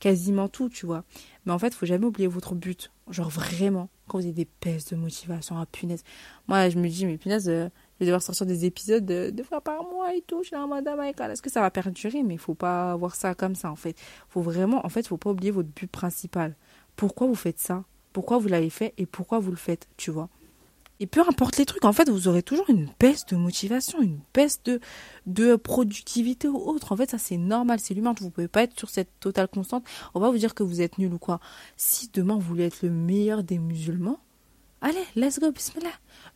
quasiment 0.01 0.49
tout, 0.49 0.69
tu 0.69 0.87
vois. 0.87 1.05
Mais 1.45 1.53
en 1.53 1.59
fait, 1.59 1.69
il 1.69 1.75
faut 1.75 1.87
jamais 1.87 2.07
oublier 2.07 2.27
votre 2.27 2.55
but. 2.55 2.91
Genre 3.11 3.29
vraiment, 3.29 3.89
quand 4.09 4.19
vous 4.19 4.25
avez 4.25 4.33
des 4.33 4.49
baisses 4.61 4.87
de 4.87 4.97
motivation, 4.97 5.57
ah, 5.59 5.67
punaise. 5.67 6.03
Moi, 6.49 6.69
je 6.71 6.79
me 6.79 6.89
dis, 6.89 7.07
mais 7.07 7.19
punaise, 7.19 7.49
euh, 7.49 7.69
je 7.95 8.01
vais 8.01 8.07
devoir 8.07 8.23
sortir 8.23 8.47
des 8.47 8.65
épisodes 8.65 9.05
deux 9.05 9.45
fois 9.45 9.61
par 9.61 9.85
mois 9.85 10.15
et 10.15 10.23
tout. 10.23 10.43
Je 10.43 10.49
suis 10.49 10.57
en 10.57 10.67
mode, 10.67 10.89
oh 10.89 11.01
est-ce 11.03 11.43
que 11.43 11.51
ça 11.51 11.61
va 11.61 11.71
perdurer? 11.71 12.23
Mais 12.23 12.35
il 12.35 12.41
faut 12.41 12.55
pas 12.55 12.97
voir 12.97 13.15
ça 13.15 13.35
comme 13.35 13.55
ça, 13.55 13.71
en 13.71 13.77
fait. 13.77 13.97
faut 14.29 14.43
vraiment, 14.43 14.85
en 14.85 14.89
fait, 14.89 15.07
faut 15.07 15.17
pas 15.17 15.31
oublier 15.31 15.53
votre 15.53 15.69
but 15.69 15.91
principal. 15.91 16.57
Pourquoi 16.97 17.27
vous 17.27 17.35
faites 17.35 17.59
ça? 17.59 17.85
Pourquoi 18.13 18.39
vous 18.39 18.49
l'avez 18.49 18.71
fait 18.71 18.93
et 18.99 19.07
pourquoi 19.07 19.39
vous 19.39 19.51
le 19.51 19.57
faites, 19.57 19.87
tu 19.97 20.11
vois? 20.11 20.29
Et 21.01 21.07
peu 21.07 21.23
importe 21.27 21.57
les 21.57 21.65
trucs, 21.65 21.87
en 21.87 21.95
fait, 21.95 22.11
vous 22.11 22.29
aurez 22.29 22.43
toujours 22.43 22.69
une 22.69 22.91
baisse 23.01 23.25
de 23.25 23.35
motivation, 23.35 24.03
une 24.03 24.21
baisse 24.35 24.63
de, 24.65 24.81
de 25.25 25.57
productivité 25.57 26.47
ou 26.47 26.59
autre. 26.59 26.93
En 26.93 26.97
fait, 26.97 27.11
ça, 27.11 27.17
c'est 27.17 27.39
normal, 27.39 27.81
c'est 27.81 27.95
l'humain. 27.95 28.15
Vous 28.21 28.29
pouvez 28.29 28.49
pas 28.49 28.65
être 28.65 28.79
sur 28.79 28.91
cette 28.91 29.09
totale 29.19 29.49
constante. 29.49 29.83
On 30.13 30.21
va 30.21 30.31
vous 30.31 30.37
dire 30.37 30.55
que 30.55 30.63
vous 30.63 30.83
êtes 30.83 30.99
nul 30.99 31.15
ou 31.15 31.19
quoi. 31.19 31.41
Si 31.79 32.11
demain, 32.13 32.35
vous 32.35 32.41
voulez 32.43 32.65
être 32.65 32.83
le 32.83 32.91
meilleur 32.91 33.43
des 33.43 33.59
musulmans, 33.59 34.21
allez, 34.83 35.03
let's 35.17 35.41
go, 35.41 35.51
bismillah. 35.51 35.89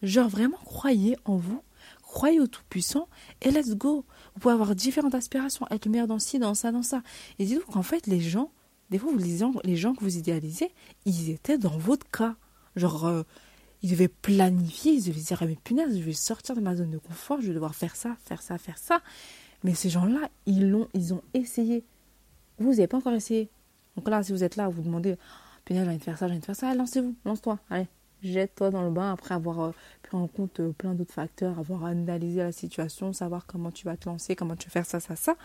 Genre, 0.02 0.30
vraiment, 0.30 0.58
croyez 0.64 1.18
en 1.26 1.36
vous, 1.36 1.60
croyez 2.00 2.40
au 2.40 2.46
Tout-Puissant 2.46 3.06
et 3.42 3.50
let's 3.50 3.74
go. 3.74 4.06
Vous 4.32 4.40
pouvez 4.40 4.54
avoir 4.54 4.74
différentes 4.74 5.14
aspirations, 5.14 5.66
être 5.70 5.84
le 5.84 5.90
meilleur 5.90 6.06
dans 6.06 6.18
ci, 6.18 6.38
dans 6.38 6.54
ça, 6.54 6.72
dans 6.72 6.82
ça. 6.82 7.02
Et 7.38 7.44
dites-vous 7.44 7.70
qu'en 7.70 7.82
fait, 7.82 8.06
les 8.06 8.20
gens, 8.20 8.50
des 8.88 8.98
fois, 8.98 9.12
vous 9.12 9.18
lisez, 9.18 9.44
les 9.62 9.76
gens 9.76 9.94
que 9.94 10.02
vous 10.02 10.16
idéalisez, 10.16 10.70
ils 11.04 11.28
étaient 11.28 11.58
dans 11.58 11.76
votre 11.76 12.10
cas. 12.10 12.36
Genre, 12.76 13.04
euh, 13.04 13.22
ils 13.84 13.90
devaient 13.90 14.08
planifier, 14.08 14.92
ils 14.94 15.04
devaient 15.04 15.20
dire, 15.20 15.38
ah, 15.42 15.46
mais 15.46 15.58
punaise, 15.62 15.98
je 15.98 16.02
vais 16.02 16.14
sortir 16.14 16.56
de 16.56 16.62
ma 16.62 16.74
zone 16.74 16.90
de 16.90 16.96
confort, 16.96 17.42
je 17.42 17.48
vais 17.48 17.52
devoir 17.52 17.74
faire 17.74 17.96
ça, 17.96 18.16
faire 18.24 18.40
ça, 18.40 18.56
faire 18.56 18.78
ça. 18.78 19.02
Mais 19.62 19.74
ces 19.74 19.90
gens-là, 19.90 20.30
ils 20.46 20.70
l'ont, 20.70 20.88
ils 20.94 21.12
ont 21.12 21.20
essayé. 21.34 21.84
Vous, 22.58 22.70
n'avez 22.70 22.86
pas 22.86 22.96
encore 22.96 23.12
essayé. 23.12 23.50
Donc 23.94 24.08
là, 24.08 24.22
si 24.22 24.32
vous 24.32 24.42
êtes 24.42 24.56
là, 24.56 24.70
vous 24.70 24.80
demandez, 24.80 25.16
punaise, 25.66 25.84
j'ai 25.84 25.90
envie 25.90 25.98
de 25.98 26.02
faire 26.02 26.16
ça, 26.16 26.26
j'ai 26.26 26.32
envie 26.32 26.40
de 26.40 26.46
faire 26.46 26.56
ça, 26.56 26.74
lancez-vous, 26.74 27.14
lance-toi, 27.26 27.58
allez, 27.68 27.86
jette-toi 28.22 28.70
dans 28.70 28.84
le 28.84 28.90
bain 28.90 29.12
après 29.12 29.34
avoir 29.34 29.60
euh, 29.60 29.70
pris 30.02 30.16
en 30.16 30.28
compte 30.28 30.60
euh, 30.60 30.72
plein 30.72 30.94
d'autres 30.94 31.12
facteurs, 31.12 31.58
avoir 31.58 31.84
analysé 31.84 32.38
la 32.38 32.52
situation, 32.52 33.12
savoir 33.12 33.44
comment 33.44 33.70
tu 33.70 33.84
vas 33.84 33.98
te 33.98 34.08
lancer, 34.08 34.34
comment 34.34 34.56
tu 34.56 34.68
vas 34.68 34.72
faire 34.72 34.86
ça, 34.86 34.98
ça, 34.98 35.14
ça. 35.14 35.36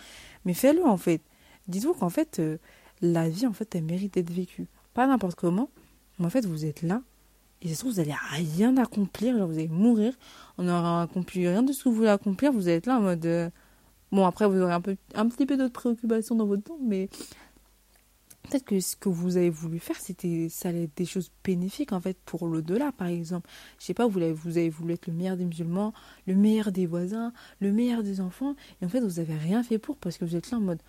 Mais 0.46 0.54
fais-le 0.54 0.86
en 0.86 0.96
fait. 0.96 1.22
Dites-vous 1.68 1.94
qu'en 1.94 2.10
fait, 2.10 2.40
euh, 2.40 2.58
la 3.02 3.28
vie, 3.28 3.48
en 3.48 3.54
fait, 3.54 3.76
elle 3.76 3.84
mérite 3.84 4.14
d'être 4.14 4.32
vécue. 4.32 4.68
Pas 4.94 5.08
n'importe 5.08 5.36
comment, 5.36 5.70
mais 6.20 6.26
en 6.26 6.30
fait, 6.30 6.46
vous 6.46 6.64
êtes 6.64 6.84
là 6.84 7.02
et 7.62 7.68
ça 7.68 7.76
se 7.76 7.86
vous 7.86 7.94
n'allez 7.94 8.16
rien 8.32 8.78
accomplir, 8.78 9.38
genre 9.38 9.48
vous 9.48 9.56
allez 9.58 9.68
mourir. 9.68 10.14
On 10.58 10.64
n'aura 10.64 11.04
accompli 11.04 11.48
rien 11.48 11.62
de 11.62 11.74
ce 11.74 11.84
que 11.84 11.90
vous 11.90 11.96
voulez 11.96 12.10
accomplir. 12.10 12.52
Vous 12.52 12.70
êtes 12.70 12.86
là 12.86 12.98
en 12.98 13.02
mode. 13.02 13.26
Euh, 13.26 13.50
bon, 14.12 14.26
après, 14.26 14.48
vous 14.48 14.62
aurez 14.62 14.74
un 14.74 14.82
petit 15.30 15.46
peu 15.46 15.58
d'autres 15.58 15.74
préoccupations 15.74 16.36
dans 16.36 16.46
votre 16.46 16.64
temps, 16.64 16.80
mais 16.82 17.10
peut-être 18.44 18.64
que 18.64 18.80
ce 18.80 18.96
que 18.96 19.10
vous 19.10 19.36
avez 19.36 19.50
voulu 19.50 19.80
faire, 19.80 19.98
c'était 20.00 20.48
ça 20.50 20.70
allait 20.70 20.84
être 20.84 20.96
des 20.96 21.06
choses 21.06 21.32
bénéfiques 21.44 21.92
en 21.92 22.00
fait 22.00 22.18
pour 22.26 22.48
l'au-delà, 22.48 22.94
par 22.94 23.08
exemple. 23.08 23.50
Je 23.78 23.86
sais 23.86 23.94
pas, 23.94 24.08
vous 24.08 24.20
avez, 24.20 24.32
vous 24.32 24.58
avez 24.58 24.70
voulu 24.70 24.94
être 24.94 25.08
le 25.08 25.14
meilleur 25.14 25.36
des 25.36 25.46
musulmans, 25.46 25.94
le 26.28 26.36
meilleur 26.36 26.72
des 26.72 26.86
voisins, 26.86 27.34
le 27.60 27.74
meilleur 27.74 28.04
des 28.04 28.22
enfants, 28.22 28.56
et 28.82 28.86
en 28.86 28.90
fait, 28.90 29.02
vous 29.02 29.20
avez 29.20 29.36
rien 29.36 29.64
fait 29.64 29.80
pour 29.80 29.98
parce 29.98 30.18
que 30.18 30.24
vous 30.24 30.36
êtes 30.36 30.50
là 30.52 30.58
en 30.58 30.62
mode 30.62 30.82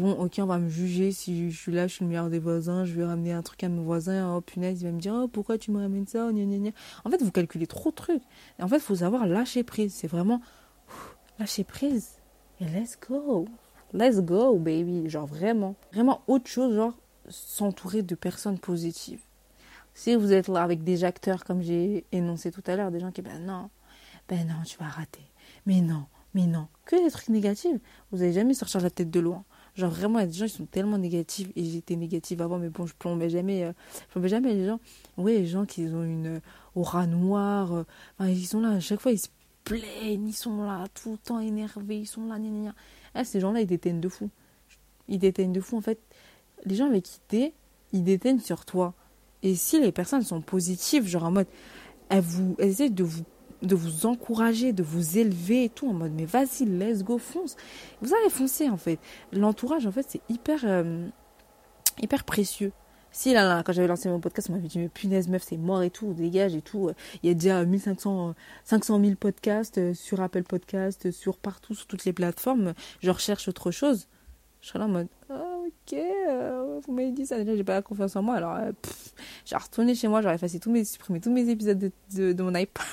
bon, 0.00 0.12
ok, 0.12 0.36
on 0.38 0.46
va 0.46 0.58
me 0.58 0.68
juger 0.68 1.12
si 1.12 1.50
je 1.50 1.56
suis 1.56 1.72
là, 1.72 1.86
je 1.86 1.94
suis 1.94 2.04
le 2.04 2.08
meilleur 2.08 2.30
des 2.30 2.38
voisins, 2.38 2.84
je 2.84 2.94
vais 2.94 3.04
ramener 3.04 3.32
un 3.32 3.42
truc 3.42 3.62
à 3.64 3.68
mes 3.68 3.82
voisins, 3.82 4.34
oh 4.34 4.40
punaise, 4.40 4.80
il 4.82 4.86
va 4.86 4.92
me 4.92 5.00
dire, 5.00 5.14
oh 5.14 5.28
pourquoi 5.28 5.58
tu 5.58 5.70
me 5.70 5.80
ramènes 5.80 6.06
ça, 6.06 6.28
oh, 6.30 6.68
En 7.04 7.10
fait, 7.10 7.22
vous 7.22 7.30
calculez 7.30 7.66
trop 7.66 7.90
de 7.90 7.94
trucs. 7.94 8.22
Et 8.58 8.62
en 8.62 8.68
fait, 8.68 8.76
il 8.76 8.82
faut 8.82 8.96
savoir 8.96 9.26
lâcher 9.26 9.62
prise. 9.62 9.94
C'est 9.94 10.08
vraiment 10.08 10.40
lâcher 11.38 11.64
prise. 11.64 12.16
Et 12.60 12.64
let's 12.64 12.98
go. 13.08 13.46
Let's 13.92 14.20
go, 14.20 14.56
baby. 14.58 15.08
Genre 15.08 15.26
vraiment, 15.26 15.74
vraiment 15.92 16.22
autre 16.26 16.48
chose, 16.48 16.74
genre 16.74 16.94
s'entourer 17.28 18.02
de 18.02 18.14
personnes 18.14 18.58
positives. 18.58 19.20
Si 19.94 20.14
vous 20.14 20.32
êtes 20.32 20.48
là 20.48 20.62
avec 20.62 20.84
des 20.84 21.04
acteurs, 21.04 21.44
comme 21.44 21.62
j'ai 21.62 22.04
énoncé 22.12 22.50
tout 22.50 22.62
à 22.66 22.76
l'heure, 22.76 22.90
des 22.90 23.00
gens 23.00 23.10
qui, 23.10 23.22
ben 23.22 23.44
non, 23.44 23.70
ben 24.28 24.46
non, 24.46 24.62
tu 24.64 24.78
vas 24.78 24.88
rater. 24.88 25.24
Mais 25.66 25.80
non, 25.80 26.04
mais 26.34 26.46
non. 26.46 26.68
Que 26.84 27.02
des 27.02 27.10
trucs 27.10 27.30
négatifs. 27.30 27.80
Vous 28.10 28.18
n'allez 28.18 28.32
jamais 28.32 28.54
sortir 28.54 28.80
la 28.80 28.90
tête 28.90 29.10
de 29.10 29.20
loin. 29.20 29.44
Genre 29.78 29.90
vraiment, 29.90 30.18
il 30.18 30.32
gens 30.32 30.46
qui 30.46 30.54
sont 30.54 30.66
tellement 30.66 30.98
négatifs 30.98 31.52
et 31.54 31.62
j'étais 31.62 31.94
négative 31.94 32.42
avant, 32.42 32.58
mais 32.58 32.68
bon, 32.68 32.84
je 32.84 32.94
plombais 32.94 33.30
jamais, 33.30 33.62
euh, 33.62 33.72
plombais 34.10 34.28
jamais 34.28 34.52
les 34.52 34.66
gens. 34.66 34.80
Oui, 35.16 35.34
les 35.34 35.46
gens 35.46 35.66
qui 35.66 35.82
ont 35.82 36.02
une 36.02 36.26
euh, 36.26 36.40
aura 36.74 37.06
noire, 37.06 37.72
euh, 38.20 38.28
ils 38.28 38.44
sont 38.44 38.60
là, 38.60 38.70
à 38.70 38.80
chaque 38.80 39.00
fois 39.00 39.12
ils 39.12 39.20
se 39.20 39.28
plaignent, 39.62 40.26
ils 40.26 40.34
sont 40.34 40.64
là 40.64 40.84
tout 41.00 41.12
le 41.12 41.18
temps 41.18 41.38
énervés, 41.38 41.98
ils 41.98 42.06
sont 42.06 42.26
là, 42.26 42.40
gna, 42.40 42.48
gna. 42.48 42.74
Ah, 43.14 43.22
ces 43.22 43.38
gens-là, 43.38 43.60
ils 43.60 43.68
déteignent 43.68 44.00
de 44.00 44.08
fou. 44.08 44.30
Ils 45.06 45.20
déteignent 45.20 45.52
de 45.52 45.60
fou. 45.60 45.76
En 45.76 45.80
fait, 45.80 46.00
les 46.64 46.74
gens 46.74 46.86
avec 46.86 47.04
qui 47.04 47.20
t'es, 47.28 47.54
ils 47.92 48.02
déteignent 48.02 48.40
sur 48.40 48.64
toi. 48.64 48.94
Et 49.44 49.54
si 49.54 49.80
les 49.80 49.92
personnes 49.92 50.22
sont 50.22 50.40
positives, 50.40 51.06
genre 51.06 51.22
en 51.22 51.30
mode, 51.30 51.46
elles, 52.08 52.20
vous, 52.20 52.56
elles 52.58 52.70
essaient 52.70 52.90
de 52.90 53.04
vous 53.04 53.22
de 53.62 53.74
vous 53.74 54.06
encourager, 54.06 54.72
de 54.72 54.82
vous 54.82 55.18
élever 55.18 55.64
et 55.64 55.68
tout, 55.68 55.88
en 55.88 55.92
mode 55.92 56.12
mais 56.14 56.24
vas-y, 56.24 56.64
let's 56.64 57.02
go, 57.02 57.18
fonce. 57.18 57.56
Vous 58.00 58.14
allez 58.14 58.30
foncer 58.30 58.68
en 58.68 58.76
fait. 58.76 58.98
L'entourage 59.32 59.86
en 59.86 59.92
fait 59.92 60.06
c'est 60.08 60.20
hyper, 60.28 60.60
euh, 60.64 61.06
hyper 62.00 62.24
précieux. 62.24 62.72
Si 63.10 63.32
là, 63.32 63.44
là 63.44 63.62
quand 63.64 63.72
j'avais 63.72 63.88
lancé 63.88 64.08
mon 64.08 64.20
podcast, 64.20 64.48
on 64.50 64.54
m'avait 64.54 64.68
dit 64.68 64.78
mais 64.78 64.88
punaise 64.88 65.28
meuf 65.28 65.42
c'est 65.42 65.56
mort 65.56 65.82
et 65.82 65.90
tout, 65.90 66.12
dégage 66.12 66.54
et 66.54 66.62
tout. 66.62 66.90
Il 67.22 67.28
y 67.28 67.30
a 67.30 67.34
déjà 67.34 67.64
1500, 67.64 68.34
500 68.64 69.00
000 69.00 69.14
podcasts 69.16 69.78
euh, 69.78 69.94
sur 69.94 70.20
Apple 70.20 70.44
Podcast, 70.44 71.10
sur 71.10 71.36
partout, 71.36 71.74
sur 71.74 71.86
toutes 71.86 72.04
les 72.04 72.12
plateformes. 72.12 72.74
Je 73.00 73.10
recherche 73.10 73.48
autre 73.48 73.70
chose. 73.70 74.06
Je 74.60 74.68
serais 74.68 74.78
là 74.80 74.86
en 74.86 74.88
mode 74.88 75.08
ah, 75.30 75.56
ok, 75.66 75.92
euh, 75.94 76.80
vous 76.86 76.92
m'avez 76.92 77.12
dit 77.12 77.26
ça 77.26 77.38
déjà, 77.38 77.56
j'ai 77.56 77.64
pas 77.64 77.74
la 77.74 77.82
confiance 77.82 78.14
en 78.14 78.22
moi. 78.22 78.36
Alors 78.36 78.56
j'ai 79.44 79.56
retourné 79.56 79.94
chez 79.94 80.06
moi, 80.06 80.22
j'aurais 80.22 80.36
effacé 80.36 80.60
tous 80.60 80.70
mes, 80.70 80.84
supprimé 80.84 81.20
tous 81.20 81.32
mes 81.32 81.48
épisodes 81.48 81.90
de 82.12 82.42
mon 82.42 82.54
iPad. 82.54 82.84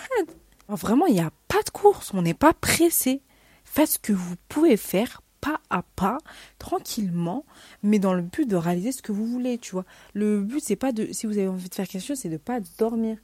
Vraiment, 0.68 1.06
il 1.06 1.14
n'y 1.14 1.22
a 1.22 1.32
pas 1.48 1.62
de 1.64 1.70
course, 1.70 2.12
on 2.14 2.22
n'est 2.22 2.34
pas 2.34 2.54
pressé. 2.54 3.22
Faites 3.64 3.90
ce 3.90 4.00
que 4.00 4.14
vous 4.14 4.36
pouvez 4.48 4.78
faire 4.78 5.22
pas 5.42 5.60
à 5.70 5.84
pas, 5.84 6.18
tranquillement, 6.58 7.46
mais 7.84 8.00
dans 8.00 8.16
le 8.16 8.24
but 8.24 8.48
de 8.48 8.56
réaliser 8.56 8.92
ce 8.92 9.04
que 9.04 9.12
vous 9.12 9.28
voulez, 9.28 9.60
tu 9.60 9.74
vois. 9.74 9.86
Le 10.16 10.42
but, 10.42 10.60
c'est 10.60 10.76
pas 10.76 10.92
de, 10.92 11.08
si 11.12 11.28
vous 11.28 11.38
avez 11.38 11.48
envie 11.48 11.70
de 11.70 11.76
faire 11.76 11.88
quelque 11.88 12.04
chose, 12.04 12.18
c'est 12.18 12.30
de 12.30 12.38
pas 12.38 12.60
dormir. 12.80 13.18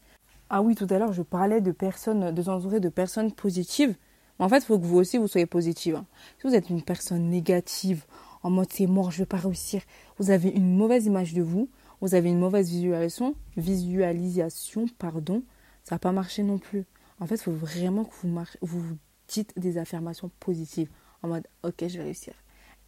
Ah 0.52 0.62
oui, 0.62 0.76
tout 0.76 0.86
à 0.92 1.00
l'heure, 1.00 1.14
je 1.14 1.24
parlais 1.24 1.62
de 1.62 1.72
personnes, 1.72 2.32
de 2.32 2.42
s'entourer 2.44 2.80
de 2.80 2.90
personnes 2.90 3.32
positives. 3.32 3.96
en 4.38 4.50
fait, 4.50 4.58
il 4.58 4.66
faut 4.66 4.78
que 4.78 4.86
vous 4.86 4.98
aussi, 4.98 5.18
vous 5.18 5.28
soyez 5.28 5.48
positive. 5.48 5.96
Hein. 5.96 6.06
Si 6.40 6.48
vous 6.48 6.54
êtes 6.54 6.70
une 6.70 6.84
personne 6.84 7.28
négative, 7.30 8.06
en 8.44 8.52
mode 8.52 8.72
c'est 8.72 8.86
mort, 8.88 9.10
je 9.10 9.20
vais 9.20 9.26
pas 9.26 9.38
réussir, 9.38 9.82
vous 10.20 10.30
avez 10.30 10.50
une 10.50 10.76
mauvaise 10.76 11.06
image 11.08 11.34
de 11.34 11.42
vous, 11.42 11.70
vous 12.02 12.14
avez 12.14 12.30
une 12.30 12.40
mauvaise 12.40 12.70
visualisation, 12.70 13.36
visualisation, 13.58 14.86
pardon, 15.00 15.44
ça 15.84 15.96
va 15.96 16.00
pas 16.00 16.12
marcher 16.12 16.44
non 16.44 16.60
plus. 16.60 16.86
En 17.22 17.28
fait, 17.28 17.36
il 17.36 17.44
faut 17.44 17.52
vraiment 17.52 18.04
que 18.04 18.14
vous, 18.22 18.44
vous 18.64 18.98
dites 19.28 19.54
des 19.58 19.78
affirmations 19.78 20.32
positives. 20.40 20.90
En 21.22 21.30
mode, 21.30 21.48
ok, 21.64 21.88
je 21.88 21.98
vais 21.98 22.04
réussir. 22.04 22.34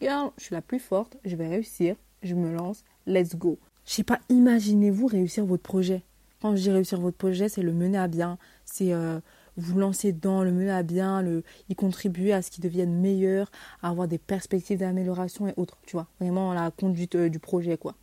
Girl, 0.01 0.31
je 0.37 0.45
suis 0.45 0.55
la 0.55 0.61
plus 0.61 0.79
forte, 0.79 1.17
je 1.23 1.35
vais 1.35 1.47
réussir, 1.47 1.95
je 2.23 2.33
me 2.33 2.51
lance, 2.51 2.83
let's 3.05 3.35
go. 3.35 3.59
Je 3.85 3.93
sais 3.93 4.03
pas, 4.03 4.19
imaginez-vous 4.29 5.05
réussir 5.05 5.45
votre 5.45 5.61
projet. 5.61 6.01
Quand 6.41 6.55
je 6.55 6.63
dis 6.63 6.71
réussir 6.71 6.99
votre 6.99 7.15
projet, 7.15 7.47
c'est 7.47 7.61
le 7.61 7.73
mener 7.73 7.99
à 7.99 8.07
bien, 8.07 8.39
c'est 8.65 8.91
euh, 8.91 9.19
vous 9.55 9.77
lancer 9.77 10.11
dans 10.11 10.43
le 10.43 10.51
mieux 10.51 10.71
à 10.71 10.81
bien, 10.81 11.21
le, 11.21 11.43
y 11.69 11.75
contribuer 11.75 12.33
à 12.33 12.41
ce 12.41 12.49
qu'ils 12.49 12.63
deviennent 12.63 12.99
meilleurs, 12.99 13.51
à 13.83 13.89
avoir 13.89 14.07
des 14.07 14.17
perspectives 14.17 14.79
d'amélioration 14.79 15.47
et 15.47 15.53
autres, 15.57 15.77
tu 15.85 15.95
vois. 15.95 16.07
Vraiment 16.19 16.53
la 16.53 16.71
conduite 16.71 17.15
euh, 17.15 17.29
du 17.29 17.39
projet, 17.39 17.77
quoi. 17.77 17.93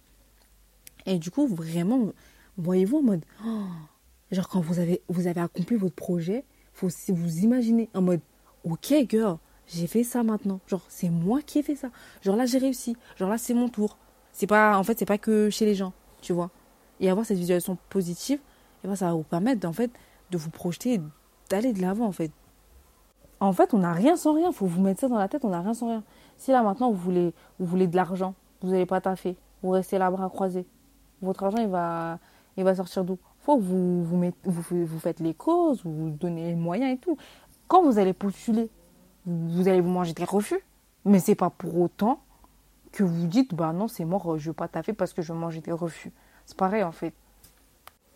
Et 1.07 1.19
du 1.19 1.31
coup, 1.31 1.49
vraiment, 1.49 2.13
voyez-vous 2.57 2.99
en 2.99 3.03
mode, 3.03 3.25
oh, 3.45 3.65
genre 4.31 4.49
quand 4.49 4.61
vous 4.61 4.79
avez, 4.79 5.03
vous 5.09 5.27
avez 5.27 5.41
accompli 5.41 5.77
votre 5.77 5.95
projet, 5.95 6.45
faut 6.73 6.89
vous 7.09 7.39
imaginer 7.39 7.89
en 7.95 8.03
mode, 8.03 8.21
ok, 8.65 8.95
girl, 9.09 9.39
j'ai 9.67 9.87
fait 9.87 10.05
ça 10.05 10.23
maintenant. 10.23 10.61
Genre, 10.67 10.85
c'est 10.89 11.11
moi 11.11 11.41
qui 11.43 11.59
ai 11.59 11.63
fait 11.63 11.77
ça. 11.77 11.91
Genre 12.23 12.37
là, 12.37 12.47
j'ai 12.47 12.59
réussi. 12.59 12.97
Genre 13.17 13.29
là, 13.29 13.39
c'est 13.39 13.55
mon 13.55 13.69
tour. 13.69 13.97
C'est 14.33 14.47
pas, 14.47 14.79
en 14.79 14.83
fait, 14.83 14.99
c'est 14.99 15.07
pas 15.07 15.19
que 15.19 15.51
chez 15.51 15.65
les 15.65 15.75
gens, 15.75 15.93
tu 16.21 16.33
vois. 16.33 16.51
Et 17.01 17.11
avoir 17.11 17.27
cette 17.27 17.39
visualisation 17.39 17.79
positive, 17.89 18.41
et 18.85 18.89
ben, 18.89 18.97
ça 18.97 19.07
va 19.07 19.13
vous 19.15 19.23
permettre, 19.23 19.67
en 19.69 19.73
fait, 19.73 19.91
de 20.31 20.39
vous 20.39 20.51
projeter, 20.51 21.01
d'aller 21.49 21.73
de 21.73 21.81
l'avant, 21.83 22.07
en 22.07 22.13
fait. 22.13 22.31
En 23.41 23.53
fait, 23.53 23.75
on 23.75 23.79
n'a 23.79 23.93
rien 23.93 24.17
sans 24.17 24.35
rien. 24.35 24.53
Faut 24.53 24.67
vous 24.67 24.81
mettre 24.81 25.01
ça 25.01 25.09
dans 25.09 25.19
la 25.19 25.29
tête. 25.29 25.45
On 25.45 25.51
n'a 25.51 25.61
rien 25.61 25.75
sans 25.75 25.89
rien. 25.89 26.05
Si 26.41 26.53
là 26.53 26.63
maintenant 26.63 26.91
vous 26.91 26.97
voulez, 26.97 27.35
vous 27.59 27.67
voulez 27.67 27.87
de 27.87 27.95
l'argent, 27.95 28.35
vous 28.63 28.71
n'allez 28.71 28.87
pas 28.87 29.03
taffer, 29.03 29.37
vous 29.63 29.71
restez 29.71 29.99
là 29.99 30.11
bras 30.11 30.31
croisés. 30.31 30.67
Votre 31.21 31.45
argent, 31.45 31.59
il 31.59 31.69
va, 31.69 32.19
il 32.57 32.65
va 32.65 32.75
sortir 32.75 33.05
d'où? 33.05 33.19
Faut 33.43 33.57
que 33.57 33.63
vous 33.63 34.05
vous, 34.05 34.99
faites 34.99 35.21
les 35.21 35.35
causes, 35.35 35.81
vous 35.85 36.11
donnez 36.11 36.49
les 36.49 36.55
moyens 36.55 36.95
et 36.95 36.99
tout. 36.99 37.17
Quand 37.69 37.83
vous 37.83 37.99
allez 37.99 38.13
postuler, 38.13 38.69
vous 39.27 39.69
allez 39.69 39.81
vous 39.81 39.89
manger 39.89 40.13
des 40.13 40.25
refus, 40.25 40.61
mais 41.05 41.21
c'est 41.21 41.35
pas 41.35 41.51
pour 41.51 41.79
autant 41.79 42.21
que 42.93 43.05
vous 43.05 43.27
dites 43.27 43.55
bah 43.55 43.73
non 43.73 43.87
c'est 43.87 44.05
mort, 44.05 44.37
je 44.39 44.51
veux 44.51 44.55
pas 44.55 44.69
taffer 44.69 44.93
parce 44.93 45.13
que 45.13 45.23
je 45.23 45.33
vais 45.33 45.39
manger 45.39 45.61
des 45.61 45.73
refus. 45.73 46.13
C'est 46.47 46.57
pareil 46.57 46.83
en 46.83 46.93
fait. 46.93 47.15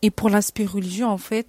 Et 0.01 0.11
pour 0.11 0.29
l'aspect 0.29 0.65
religieux 0.65 1.05
en 1.05 1.17
fait, 1.17 1.47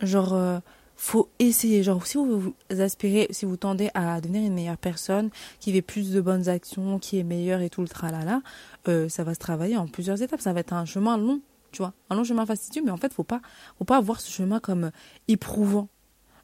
genre 0.00 0.34
euh, 0.34 0.58
faut 1.00 1.30
essayer 1.38 1.82
genre 1.82 2.06
si 2.06 2.18
vous, 2.18 2.40
vous 2.40 2.80
aspirez 2.80 3.26
si 3.30 3.46
vous 3.46 3.56
tendez 3.56 3.90
à 3.94 4.20
devenir 4.20 4.42
une 4.42 4.52
meilleure 4.52 4.76
personne 4.76 5.30
qui 5.58 5.72
fait 5.72 5.80
plus 5.80 6.12
de 6.12 6.20
bonnes 6.20 6.48
actions 6.48 6.98
qui 6.98 7.18
est 7.18 7.22
meilleure 7.22 7.62
et 7.62 7.70
tout 7.70 7.80
le 7.80 7.88
tralala 7.88 8.42
euh, 8.86 9.08
ça 9.08 9.24
va 9.24 9.32
se 9.32 9.38
travailler 9.38 9.78
en 9.78 9.86
plusieurs 9.86 10.20
étapes 10.20 10.42
ça 10.42 10.52
va 10.52 10.60
être 10.60 10.74
un 10.74 10.84
chemin 10.84 11.16
long 11.16 11.40
tu 11.70 11.78
vois 11.78 11.94
un 12.10 12.16
long 12.16 12.24
chemin 12.24 12.46
fastidieux 12.46 12.82
mais 12.84 12.90
en 12.90 12.96
fait 12.96 13.12
faut 13.12 13.24
pas 13.24 13.40
faut 13.78 13.84
pas 13.84 14.00
voir 14.00 14.20
ce 14.20 14.30
chemin 14.30 14.60
comme 14.60 14.90
éprouvant 15.28 15.88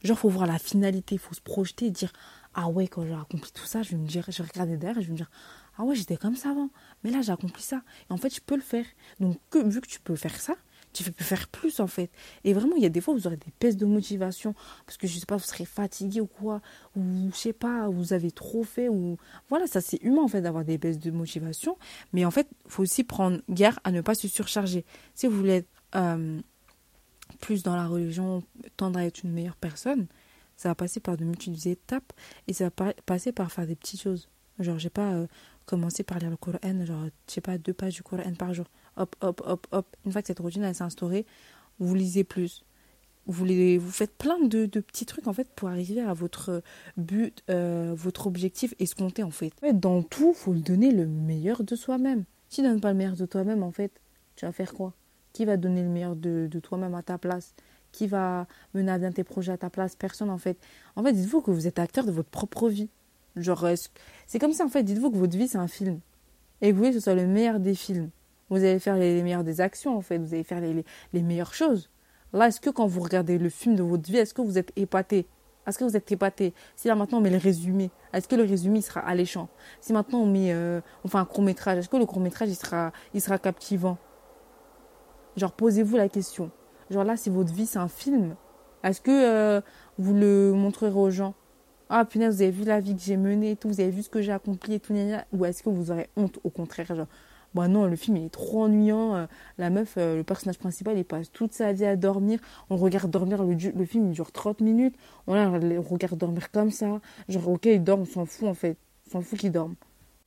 genre 0.03 0.19
faut 0.19 0.29
voir 0.29 0.47
la 0.47 0.59
finalité 0.59 1.19
faut 1.19 1.35
se 1.35 1.41
projeter 1.41 1.87
et 1.87 1.91
dire 1.91 2.13
ah 2.57 2.69
ouais, 2.69 2.89
quand 2.89 3.05
j'ai 3.05 3.13
accompli 3.13 3.53
tout 3.53 3.67
ça, 3.67 3.83
je 3.83 3.91
vais 3.91 3.99
me 3.99 4.07
dire, 4.07 4.25
je 4.29 4.43
vais 4.43 4.49
regarder 4.49 4.79
derrière 4.79 4.99
et 4.99 5.03
je 5.03 5.09
vais 5.09 5.13
me 5.13 5.19
dire, 5.19 5.31
ah 5.77 5.85
ouais, 5.85 5.95
j'étais 5.95 6.17
comme 6.17 6.35
ça 6.35 6.51
avant. 6.51 6.71
Mais 7.05 7.11
là, 7.11 7.21
j'ai 7.21 7.31
accompli 7.31 7.63
ça. 7.63 7.83
Et 8.09 8.13
en 8.13 8.17
fait, 8.17 8.35
je 8.35 8.41
peux 8.41 8.57
le 8.57 8.63
faire. 8.63 8.87
Donc, 9.21 9.39
que, 9.51 9.59
vu 9.59 9.83
que 9.83 9.87
tu 9.87 10.01
peux 10.01 10.17
faire 10.17 10.35
ça, 10.41 10.55
tu 11.05 11.11
peux 11.11 11.25
faire 11.25 11.49
plus 11.49 11.81
en 11.81 11.87
fait. 11.87 12.11
Et 12.45 12.53
vraiment, 12.53 12.77
il 12.77 12.83
y 12.83 12.87
a 12.87 12.89
des 12.89 13.01
fois 13.01 13.15
où 13.15 13.19
vous 13.19 13.27
aurez 13.27 13.37
des 13.37 13.53
baisses 13.61 13.77
de 13.77 13.87
motivation 13.87 14.55
parce 14.87 14.97
que 14.97 15.07
je 15.07 15.19
sais 15.19 15.27
pas, 15.27 15.37
vous 15.37 15.45
serez 15.45 15.65
fatigué 15.65 16.21
ou 16.21 16.27
quoi, 16.27 16.61
ou 16.97 17.31
je 17.33 17.37
sais 17.37 17.53
pas, 17.53 17.89
vous 17.89 18.13
avez 18.13 18.31
trop 18.31 18.65
fait, 18.65 18.89
ou 18.89 19.17
voilà, 19.49 19.67
ça 19.67 19.81
c'est 19.81 20.03
humain 20.03 20.23
en 20.23 20.29
fait 20.29 20.41
d'avoir 20.41 20.65
des 20.65 20.79
baisses 20.79 20.99
de 20.99 21.11
motivation. 21.11 21.77
Mais 22.13 22.25
en 22.25 22.31
fait, 22.31 22.49
faut 22.67 22.83
aussi 22.83 23.05
prendre 23.05 23.41
garde 23.49 23.79
à 23.85 23.93
ne 23.93 24.01
pas 24.01 24.15
se 24.15 24.29
surcharger. 24.29 24.85
Si 25.15 25.27
vous 25.27 25.37
voulez 25.37 25.57
être 25.57 25.69
euh, 25.95 26.41
plus 27.41 27.63
dans 27.63 27.77
la 27.77 27.87
religion, 27.87 28.43
tendre 28.77 28.99
à 28.99 29.05
être 29.05 29.23
une 29.23 29.33
meilleure 29.33 29.57
personne, 29.57 30.07
ça 30.57 30.71
va 30.71 30.75
passer 30.75 31.01
par 31.01 31.17
de 31.17 31.25
multiples 31.25 31.69
étapes 31.69 32.13
et 32.49 32.53
ça 32.53 32.71
va 32.71 32.93
passer 33.05 33.33
par 33.33 33.53
faire 33.53 33.67
des 33.67 33.77
petites 33.77 34.01
choses. 34.01 34.29
Genre, 34.59 34.79
j'ai 34.79 34.91
pas 34.91 35.13
euh, 35.13 35.27
commencé 35.67 36.03
par 36.03 36.19
lire 36.19 36.31
le 36.31 36.37
Coran, 36.37 36.85
genre, 36.85 37.05
je 37.29 37.35
sais 37.35 37.41
pas, 37.41 37.59
deux 37.59 37.75
pages 37.75 37.95
du 37.95 38.03
Coran 38.03 38.35
par 38.39 38.55
jour. 38.55 38.67
Hop, 38.97 39.15
hop, 39.21 39.43
hop, 39.45 39.67
hop. 39.73 39.87
Une 40.05 40.13
fois 40.13 40.23
que 40.23 40.29
cette 40.29 40.39
routine 40.39 40.73
s'est 40.73 40.83
instaurée, 40.83 41.27
vous 41.79 41.95
lisez 41.95 42.25
plus. 42.25 42.65
Vous, 43.27 43.45
les, 43.45 43.77
vous 43.77 43.91
faites 43.91 44.17
plein 44.17 44.39
de, 44.39 44.67
de, 44.67 44.81
petits 44.81 45.05
trucs 45.05 45.27
en 45.27 45.33
fait 45.33 45.49
pour 45.49 45.69
arriver 45.69 46.01
à 46.01 46.15
votre 46.15 46.63
but, 46.97 47.43
euh, 47.51 47.93
votre 47.97 48.29
objectif 48.29 48.75
escompté 48.79 49.25
en 49.25 49.31
fait. 49.31 49.53
Dans 49.73 50.03
tout, 50.03 50.33
faut 50.33 50.55
donner 50.55 50.93
le 50.93 51.07
meilleur 51.07 51.65
de 51.65 51.75
soi-même. 51.75 52.25
Si 52.49 52.63
tu 52.63 52.69
donnes 52.69 52.81
pas 52.81 52.93
le 52.93 52.99
meilleur 52.99 53.17
de 53.17 53.27
toi-même 53.27 53.65
en 53.65 53.73
fait, 53.73 53.91
tu 54.37 54.47
vas 54.47 54.53
faire 54.53 54.73
quoi? 54.73 54.93
Qui 55.33 55.45
va 55.45 55.57
donner 55.57 55.83
le 55.83 55.89
meilleur 55.89 56.15
de, 56.15 56.47
de 56.49 56.61
toi-même 56.61 56.95
à 56.95 57.03
ta 57.03 57.19
place? 57.19 57.55
Qui 57.91 58.07
va 58.07 58.47
mener 58.75 58.93
à 58.93 58.99
bien 58.99 59.11
tes 59.11 59.25
projets 59.25 59.53
à 59.53 59.59
ta 59.59 59.71
place? 59.71 59.97
Personne 59.97 60.31
en 60.31 60.39
fait. 60.39 60.57
En 60.95 61.03
fait, 61.03 61.13
dites-vous 61.13 61.41
que 61.41 61.51
vous 61.51 61.67
êtes 61.67 61.81
acteur 61.81 62.05
de 62.05 62.13
votre 62.13 62.29
propre 62.29 62.69
vie. 62.69 62.89
Genre, 63.35 63.67
c'est 64.27 64.39
comme 64.39 64.53
ça 64.53 64.65
en 64.65 64.69
fait. 64.69 64.85
Dites-vous 64.85 65.11
que 65.11 65.17
votre 65.17 65.37
vie 65.37 65.49
c'est 65.49 65.59
un 65.59 65.69
film 65.69 66.01
et 66.61 66.73
vous 66.73 66.79
voulez 66.79 66.91
que 66.91 66.97
ce 66.97 67.01
soit 67.01 67.15
le 67.15 67.27
meilleur 67.27 67.61
des 67.61 67.75
films. 67.75 68.11
Vous 68.51 68.59
allez 68.59 68.79
faire 68.79 68.97
les, 68.97 69.23
meilleures 69.23 69.45
des 69.45 69.61
actions 69.61 69.97
en 69.97 70.01
fait. 70.01 70.19
Vous 70.19 70.35
allez 70.35 70.45
faire 70.45 70.61
les, 70.61 70.85
les, 71.13 71.23
meilleures 71.23 71.55
choses. 71.55 71.91
Là, 72.33 72.49
est-ce 72.49 72.61
que 72.61 72.71
quand 72.71 72.87
vous 72.87 73.01
regardez 73.01 73.39
le 73.39 73.49
film 73.49 73.77
de 73.77 73.83
votre 73.83 74.11
vie, 74.11 74.19
est-ce 74.19 74.35
que 74.35 74.43
vous 74.43 74.59
êtes 74.59 74.73
épaté? 74.77 75.27
Est-ce 75.67 75.79
que 75.79 75.85
vous 75.85 75.97
êtes 75.97 76.11
épaté? 76.13 76.55
Si 76.77 76.87
là 76.87 76.95
maintenant 76.95 77.19
on 77.19 77.21
met 77.21 77.31
le 77.31 77.39
résumé, 77.39 77.91
est-ce 78.13 78.29
que 78.29 78.37
le 78.37 78.45
résumé 78.45 78.81
sera 78.81 79.01
alléchant? 79.01 79.49
Si 79.81 79.93
maintenant 79.93 80.21
on 80.21 80.27
met, 80.27 80.53
euh, 80.53 80.81
fait 81.09 81.19
un 81.19 81.25
court 81.25 81.43
métrage, 81.43 81.79
est-ce 81.79 81.89
que 81.89 81.97
le 81.97 82.07
court 82.07 82.21
métrage 82.21 82.51
sera, 82.51 82.93
il 83.15 83.21
sera 83.21 83.39
captivant? 83.39 83.99
Genre 85.37 85.53
posez-vous 85.53 85.97
la 85.97 86.09
question. 86.09 86.51
Genre 86.91 87.03
là, 87.03 87.17
si 87.17 87.31
votre 87.31 87.53
vie 87.53 87.67
c'est 87.67 87.81
un 87.81 87.89
film, 87.89 88.37
est-ce 88.85 89.01
que 89.01 89.11
euh, 89.11 89.61
vous 89.99 90.15
le 90.15 90.53
montrerez 90.53 90.97
aux 90.97 91.11
gens? 91.11 91.35
Ah 91.89 92.05
punaise, 92.05 92.37
vous 92.37 92.43
avez 92.43 92.51
vu 92.51 92.65
la 92.65 92.81
vie 92.81 92.95
que 92.95 93.03
j'ai 93.03 93.17
menée 93.17 93.53
et 93.53 93.57
tout, 93.57 93.69
vous 93.69 93.81
avez 93.81 93.91
vu 93.91 94.03
ce 94.03 94.11
que 94.11 94.21
j'ai 94.21 94.33
accompli 94.33 94.75
et 94.75 94.81
tout, 94.81 94.95
ou 95.33 95.45
est-ce 95.45 95.63
que 95.63 95.69
vous 95.69 95.91
aurez 95.91 96.09
honte? 96.17 96.39
Au 96.45 96.51
contraire 96.51 96.95
genre, 96.95 97.07
bah 97.57 97.69
non, 97.69 97.87
le 97.87 97.97
film 97.97 98.19
il 98.19 98.27
est 98.27 98.31
trop 98.31 98.65
ennuyant, 98.65 99.17
euh, 99.17 99.27
la 99.57 99.71
meuf, 99.71 99.95
euh, 99.97 100.17
le 100.17 100.25
personnage 100.25 100.59
principal, 100.59 100.97
il 100.99 101.05
passe 101.05 101.33
toute 101.33 101.55
sa 101.55 101.73
vie 101.73 101.87
à 101.87 101.97
dormir, 101.97 102.39
on 102.69 102.77
regarde 102.77 103.11
dormir, 103.11 103.43
le, 103.43 103.55
le 103.55 103.85
film 103.87 104.09
il 104.09 104.13
dure 104.13 104.31
30 104.31 104.61
minutes, 104.61 104.95
on, 105.27 105.33
regarde 105.33 106.19
dormir 106.19 106.51
comme 106.51 106.71
ça, 106.71 107.01
genre 107.29 107.49
ok, 107.49 107.65
il 107.67 107.83
dort, 107.83 107.99
on 107.99 108.05
s'en 108.05 108.27
fout 108.27 108.47
en 108.47 108.55
fait, 108.55 108.77
on 109.07 109.11
s'en 109.11 109.23
fout 109.23 109.39
qu'il 109.39 109.53
dorme. 109.53 109.75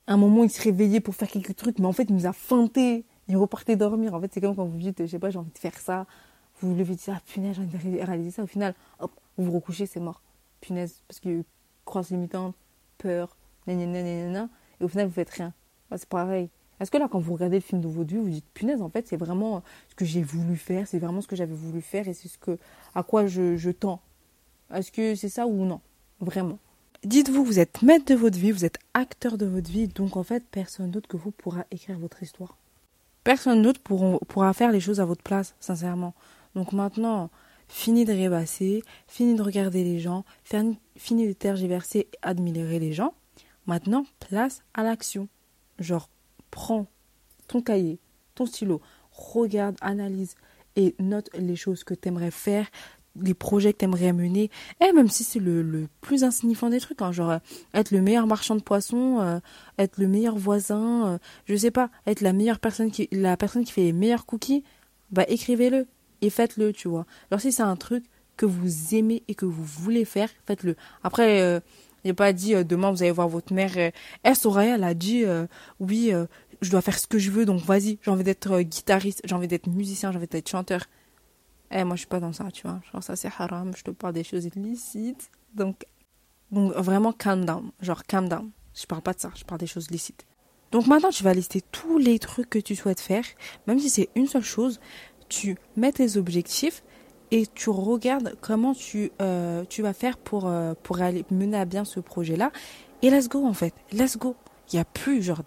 Un 0.08 0.18
moment, 0.18 0.44
il 0.44 0.50
se 0.50 0.62
réveillait 0.62 1.02
pour 1.02 1.14
faire 1.14 1.28
quelques 1.28 1.56
trucs, 1.56 1.78
mais 1.78 1.86
en 1.86 1.92
fait, 1.94 2.06
il 2.10 2.16
nous 2.16 2.26
a 2.26 2.34
feinté, 2.34 3.06
il 3.28 3.38
repartait 3.38 3.76
dormir. 3.76 4.16
En 4.16 4.20
fait, 4.20 4.34
c'est 4.34 4.42
comme 4.42 4.56
quand 4.56 4.66
vous 4.66 4.80
dites, 4.80 5.02
je 5.02 5.06
sais 5.06 5.20
pas, 5.20 5.30
j'ai 5.30 5.38
envie 5.38 5.52
de 5.52 5.58
faire 5.60 5.78
ça, 5.78 6.08
vous 6.62 6.74
levez 6.74 6.96
dites, 6.96 7.12
ah 7.14 7.22
punaise, 7.28 7.58
j'ai 7.58 7.62
envie 7.62 8.00
de 8.00 8.04
réaliser 8.04 8.32
ça. 8.32 8.42
Au 8.42 8.48
final, 8.48 8.74
hop, 9.00 9.12
vous 9.38 9.46
vous 9.46 9.52
recouchez, 9.52 9.86
c'est 9.86 10.00
mort. 10.00 10.24
Punaise, 10.62 11.04
parce 11.08 11.20
que 11.20 11.44
croissance 11.86 12.10
limitante, 12.10 12.56
peur, 12.98 13.38
nanana, 13.68 14.50
et 14.82 14.84
au 14.84 14.88
final, 14.88 15.06
vous 15.06 15.14
faites 15.14 15.30
rien. 15.30 15.54
c'est 15.92 16.10
pareil. 16.10 16.50
Est-ce 16.80 16.92
que 16.92 16.98
là, 16.98 17.08
quand 17.12 17.20
vous 17.20 17.34
regardez 17.34 17.58
le 17.58 17.62
film 17.62 17.82
de 17.82 17.88
vie, 17.88 18.18
vous 18.18 18.30
dites, 18.30 18.46
punaise, 18.54 18.82
en 18.82 18.90
fait, 18.90 19.08
c'est 19.08 19.18
vraiment 19.18 19.64
ce 19.90 19.96
que 19.96 20.06
j'ai 20.06 20.24
voulu 20.24 20.56
faire, 20.56 20.88
c'est 20.88 21.00
vraiment 21.00 21.22
ce 21.22 21.28
que 21.28 21.36
j'avais 21.36 21.54
voulu 21.54 21.82
faire 21.82 22.08
et 22.08 22.14
c'est 22.14 22.30
ce 22.30 22.38
que, 22.38 22.58
à 22.96 23.04
quoi 23.04 23.28
je, 23.28 23.72
tends. 23.72 24.02
Est-ce 24.74 24.92
que 24.92 25.16
c'est 25.16 25.30
ça 25.30 25.46
ou 25.46 25.66
non? 25.66 25.82
Vraiment. 26.22 26.60
Dites-vous, 27.04 27.44
vous 27.44 27.60
êtes 27.60 27.82
maître 27.82 28.06
de 28.06 28.16
votre 28.16 28.38
vie, 28.38 28.52
vous 28.52 28.66
êtes 28.66 28.80
acteur 28.94 29.38
de 29.38 29.46
votre 29.46 29.70
vie, 29.70 29.88
donc 29.88 30.18
en 30.18 30.24
fait, 30.24 30.44
personne 30.52 30.92
d'autre 30.92 31.08
que 31.08 31.18
vous 31.18 31.32
pourra 31.32 31.66
écrire 31.72 31.98
votre 31.98 32.24
histoire. 32.24 32.58
Personne 33.24 33.62
d'autre 33.62 33.82
pourra 33.82 34.54
faire 34.54 34.72
les 34.72 34.80
choses 34.80 35.00
à 35.00 35.06
votre 35.06 35.24
place, 35.24 35.56
sincèrement. 35.60 36.14
Donc 36.56 36.74
maintenant, 36.74 37.30
fini 37.68 38.04
de 38.04 38.14
rêvasser, 38.14 38.84
fini 39.08 39.36
de 39.36 39.42
regarder 39.42 39.84
les 39.84 40.00
gens, 40.00 40.26
fini 40.96 41.28
de 41.28 41.34
tergiverser 41.34 42.00
et 42.12 42.18
admirer 42.22 42.80
les 42.80 42.94
gens. 42.94 43.14
Maintenant, 43.66 44.06
place 44.20 44.64
à 44.74 44.84
l'action. 44.84 45.28
Genre, 45.78 46.10
prends 46.52 46.88
ton 47.48 47.62
cahier, 47.62 48.00
ton 48.36 48.46
stylo, 48.46 48.82
regarde, 49.12 49.76
analyse 49.82 50.36
et 50.76 50.96
note 51.00 51.30
les 51.38 51.56
choses 51.56 51.84
que 51.84 51.94
tu 51.94 52.08
aimerais 52.08 52.32
faire, 52.32 52.68
les 53.16 53.34
projets 53.34 53.74
que 53.74 53.80
tu 53.80 53.86
aimerais 53.86 54.14
mener, 54.14 54.50
et 54.82 54.94
même 54.94 55.10
si 55.10 55.24
c'est 55.24 55.40
le, 55.40 55.88
plus 56.02 56.24
insignifiant 56.24 56.70
des 56.70 56.80
trucs, 56.80 57.02
hein, 57.02 57.12
genre 57.12 57.40
être 57.74 57.92
le 57.92 58.02
meilleur 58.02 58.28
marchand 58.28 58.56
de 58.56 58.62
poissons, 58.62 59.20
euh, 59.20 59.40
être 59.78 59.98
le 59.98 60.08
meilleur 60.08 60.38
voisin, 60.38 61.08
euh, 61.08 61.18
je 61.46 61.56
sais 61.56 61.72
pas, 61.72 61.90
être 62.06 62.22
la 62.22 62.34
meilleure 62.34 62.60
personne 62.60 62.92
qui, 62.92 63.10
la 63.12 63.36
personne 63.36 63.66
qui 63.66 63.72
fait 63.72 63.84
les 63.84 63.94
meilleurs 63.94 64.26
cookies, 64.26 64.64
bah 65.12 65.26
écrivez-le 65.28 65.88
et 66.22 66.30
faites-le, 66.30 66.72
tu 66.72 66.88
vois. 66.88 67.06
Alors 67.32 67.42
si 67.42 67.52
c'est 67.52 67.64
un 67.64 67.76
truc 67.76 68.06
que 68.38 68.46
vous 68.46 68.96
aimez 68.96 69.24
et 69.28 69.36
que 69.36 69.46
vous 69.46 69.64
voulez 69.64 70.06
faire, 70.06 70.30
faites-le. 70.46 70.76
Après, 71.04 71.42
euh, 71.42 71.60
a 72.08 72.14
pas 72.14 72.34
dit 72.34 72.56
euh, 72.56 72.64
demain 72.64 72.92
vous 72.92 73.02
allez 73.04 73.12
voir 73.12 73.28
votre 73.28 73.54
mère. 73.54 73.74
Euh, 73.78 73.92
elle, 74.24 74.36
Soraya, 74.36 74.76
elle 74.76 74.84
a 74.84 74.94
dit 74.94 75.26
oui, 75.80 76.12
je 76.62 76.72
dois 76.72 76.82
faire 76.82 76.98
ce 76.98 77.08
que 77.08 77.20
je 77.20 77.32
veux, 77.32 77.46
donc 77.46 77.62
vas-y, 77.62 78.00
j'ai 78.02 78.12
envie 78.12 78.24
d'être 78.24 78.62
guitariste, 78.62 79.22
j'ai 79.24 79.36
envie 79.36 79.48
d'être 79.48 79.68
musicien, 79.68 80.12
j'ai 80.12 80.18
envie 80.18 80.28
d'être 80.28 80.50
chanteur. 80.50 80.86
Eh, 81.72 81.84
moi 81.84 81.96
je 81.96 82.00
suis 82.00 82.08
pas 82.08 82.20
dans 82.20 82.34
ça, 82.34 82.50
tu 82.52 82.68
vois. 82.68 82.82
Genre 82.92 83.04
ça 83.04 83.16
c'est 83.16 83.30
haram, 83.38 83.74
je 83.76 83.84
te 83.84 83.92
parle 83.92 84.14
des 84.14 84.24
choses 84.24 84.46
illicites. 84.46 85.30
Donc, 85.54 85.86
donc 86.52 86.74
vraiment 86.74 87.14
calm 87.14 87.46
down, 87.46 87.72
genre 87.82 88.04
calm 88.04 88.30
down. 88.30 88.50
Je 88.74 88.86
parle 88.86 89.02
pas 89.02 89.14
de 89.14 89.20
ça, 89.20 89.32
je 89.36 89.44
parle 89.44 89.60
des 89.60 89.68
choses 89.68 89.90
licites. 89.92 90.26
Donc 90.72 90.88
maintenant 90.88 91.10
tu 91.10 91.24
vas 91.24 91.34
lister 91.34 91.62
tous 91.72 91.98
les 91.98 92.20
trucs 92.20 92.50
que 92.50 92.60
tu 92.60 92.76
souhaites 92.76 93.00
faire, 93.00 93.24
même 93.68 93.80
si 93.80 93.90
c'est 93.90 94.10
une 94.16 94.28
seule 94.28 94.44
chose, 94.44 94.80
tu 95.28 95.58
mets 95.76 95.92
tes 95.92 96.18
objectifs 96.18 96.84
et 97.32 97.46
tu 97.48 97.70
regardes 97.70 98.36
comment 98.42 98.74
tu, 98.74 99.12
euh, 99.22 99.64
tu 99.70 99.82
vas 99.82 99.94
faire 99.94 100.18
pour, 100.18 100.48
euh, 100.48 100.74
pour 100.84 101.02
aller 101.02 101.26
mener 101.32 101.58
à 101.58 101.66
bien 101.66 101.86
ce 101.86 102.00
projet-là. 102.00 102.52
Et 103.02 103.10
let's 103.10 103.30
go 103.30 103.46
en 103.46 103.54
fait, 103.54 103.74
let's 103.92 104.18
go. 104.18 104.36
Il 104.72 104.76
n'y 104.76 104.80
a 104.80 104.86
plus 104.86 105.22
genre 105.22 105.42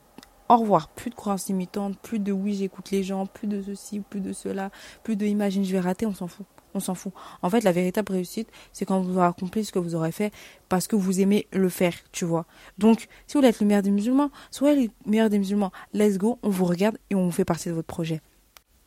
au 0.48 0.56
revoir, 0.58 0.88
plus 0.88 1.10
de 1.10 1.14
croyances 1.14 1.48
limitantes, 1.48 1.96
plus 1.98 2.18
de 2.18 2.30
oui 2.30 2.54
j'écoute 2.54 2.90
les 2.90 3.02
gens, 3.02 3.26
plus 3.26 3.48
de 3.48 3.62
ceci, 3.62 4.00
plus 4.00 4.20
de 4.20 4.32
cela, 4.32 4.70
plus 5.02 5.16
de 5.16 5.24
imagine 5.24 5.64
je 5.64 5.72
vais 5.72 5.80
rater, 5.80 6.06
on 6.06 6.14
s'en 6.14 6.28
fout. 6.28 6.46
On 6.74 6.80
s'en 6.80 6.94
fout. 6.94 7.12
En 7.42 7.50
fait, 7.50 7.64
la 7.64 7.72
véritable 7.72 8.12
réussite, 8.12 8.48
c'est 8.72 8.86
quand 8.86 9.00
vous 9.02 9.18
aurez 9.18 9.26
accompli 9.26 9.62
ce 9.62 9.72
que 9.72 9.78
vous 9.78 9.94
aurez 9.94 10.12
fait 10.12 10.32
parce 10.70 10.86
que 10.86 10.96
vous 10.96 11.20
aimez 11.20 11.46
le 11.52 11.68
faire, 11.68 11.92
tu 12.12 12.24
vois. 12.24 12.46
Donc, 12.78 13.08
si 13.26 13.34
vous 13.34 13.40
voulez 13.40 13.48
être 13.48 13.60
le 13.60 13.66
meilleur 13.66 13.82
des 13.82 13.90
musulmans, 13.90 14.30
soyez 14.50 14.86
le 14.86 15.10
meilleur 15.10 15.28
des 15.28 15.38
musulmans. 15.38 15.70
Let's 15.92 16.16
go, 16.16 16.38
on 16.42 16.48
vous 16.48 16.64
regarde 16.64 16.96
et 17.10 17.14
on 17.14 17.30
fait 17.30 17.44
partie 17.44 17.68
de 17.68 17.74
votre 17.74 17.88
projet. 17.88 18.22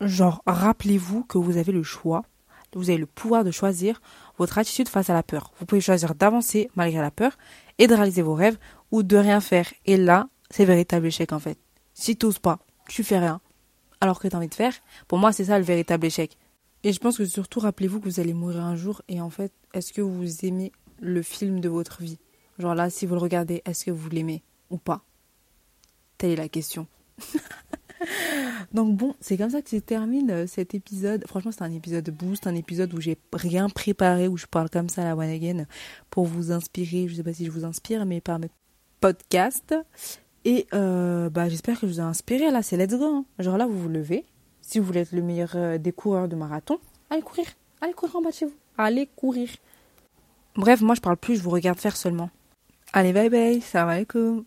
Genre, 0.01 0.41
rappelez-vous 0.47 1.25
que 1.25 1.37
vous 1.37 1.57
avez 1.57 1.71
le 1.71 1.83
choix, 1.83 2.23
vous 2.75 2.89
avez 2.89 2.99
le 2.99 3.05
pouvoir 3.05 3.43
de 3.43 3.51
choisir 3.51 4.01
votre 4.37 4.57
attitude 4.57 4.89
face 4.89 5.09
à 5.09 5.13
la 5.13 5.23
peur. 5.23 5.51
Vous 5.59 5.65
pouvez 5.65 5.81
choisir 5.81 6.13
d'avancer 6.13 6.69
malgré 6.75 7.01
la 7.01 7.11
peur 7.11 7.37
et 7.77 7.87
de 7.87 7.95
réaliser 7.95 8.21
vos 8.21 8.35
rêves 8.35 8.57
ou 8.91 9.03
de 9.03 9.17
rien 9.17 9.41
faire. 9.41 9.73
Et 9.85 9.97
là, 9.97 10.27
c'est 10.49 10.65
véritable 10.65 11.07
échec 11.07 11.31
en 11.33 11.39
fait. 11.39 11.57
Si 11.93 12.17
tu 12.17 12.27
pas, 12.41 12.59
tu 12.87 13.03
fais 13.03 13.17
rien. 13.17 13.41
Alors 14.01 14.19
que 14.19 14.27
tu 14.27 14.35
as 14.35 14.37
envie 14.37 14.49
de 14.49 14.53
faire, 14.53 14.73
pour 15.07 15.17
moi, 15.17 15.31
c'est 15.31 15.45
ça 15.45 15.57
le 15.57 15.65
véritable 15.65 16.05
échec. 16.05 16.37
Et 16.83 16.93
je 16.93 16.99
pense 16.99 17.17
que 17.17 17.25
surtout, 17.25 17.59
rappelez-vous 17.59 17.99
que 17.99 18.05
vous 18.05 18.19
allez 18.19 18.33
mourir 18.33 18.63
un 18.63 18.75
jour. 18.75 19.01
Et 19.07 19.19
en 19.19 19.29
fait, 19.29 19.51
est-ce 19.73 19.91
que 19.91 20.01
vous 20.01 20.45
aimez 20.45 20.71
le 20.99 21.21
film 21.23 21.59
de 21.59 21.69
votre 21.69 22.01
vie? 22.01 22.19
Genre 22.59 22.75
là, 22.75 22.89
si 22.89 23.05
vous 23.05 23.15
le 23.15 23.21
regardez, 23.21 23.61
est-ce 23.65 23.85
que 23.85 23.91
vous 23.91 24.09
l'aimez 24.09 24.43
ou 24.69 24.77
pas? 24.77 25.01
Telle 26.17 26.31
est 26.31 26.35
la 26.35 26.49
question. 26.49 26.87
Donc 28.73 28.95
bon, 28.95 29.15
c'est 29.19 29.37
comme 29.37 29.49
ça 29.49 29.61
que 29.61 29.69
se 29.69 29.77
termine 29.77 30.31
euh, 30.31 30.47
cet 30.47 30.75
épisode. 30.75 31.25
Franchement, 31.27 31.51
c'est 31.51 31.63
un 31.63 31.71
épisode 31.71 32.09
boost, 32.09 32.47
un 32.47 32.55
épisode 32.55 32.93
où 32.93 33.01
j'ai 33.01 33.17
rien 33.33 33.69
préparé, 33.69 34.27
où 34.27 34.37
je 34.37 34.45
parle 34.45 34.69
comme 34.69 34.89
ça 34.89 35.01
à 35.01 35.05
la 35.05 35.15
one 35.15 35.29
again 35.29 35.65
pour 36.09 36.25
vous 36.25 36.51
inspirer. 36.51 37.07
Je 37.07 37.15
sais 37.15 37.23
pas 37.23 37.33
si 37.33 37.45
je 37.45 37.51
vous 37.51 37.65
inspire, 37.65 38.05
mais 38.05 38.21
par 38.21 38.39
mes 38.39 38.49
podcasts. 38.99 39.75
Et 40.45 40.67
euh, 40.73 41.29
bah, 41.29 41.49
j'espère 41.49 41.79
que 41.79 41.87
je 41.87 41.93
vous 41.93 41.99
ai 41.99 42.03
inspiré. 42.03 42.51
Là, 42.51 42.61
c'est 42.61 42.77
let's 42.77 42.93
go. 42.95 43.03
Hein. 43.03 43.25
Genre 43.39 43.57
là, 43.57 43.65
vous 43.65 43.79
vous 43.79 43.89
levez, 43.89 44.25
si 44.61 44.79
vous 44.79 44.85
voulez 44.85 45.01
être 45.01 45.11
le 45.11 45.21
meilleur 45.21 45.51
euh, 45.55 45.77
des 45.77 45.91
coureurs 45.91 46.27
de 46.27 46.35
marathon, 46.35 46.79
allez 47.09 47.21
courir. 47.21 47.45
Allez 47.81 47.93
courir 47.93 48.15
en 48.15 48.21
bas 48.21 48.29
de 48.29 48.35
chez 48.35 48.45
vous. 48.45 48.55
Allez 48.77 49.07
courir. 49.15 49.49
Bref, 50.55 50.81
moi 50.81 50.95
je 50.95 51.01
parle 51.01 51.17
plus, 51.17 51.35
je 51.35 51.41
vous 51.41 51.49
regarde 51.49 51.79
faire 51.79 51.97
seulement. 51.97 52.29
Allez, 52.93 53.11
bye 53.11 53.29
bye. 53.29 53.61
Salam 53.61 53.89
alaikum. 53.89 54.45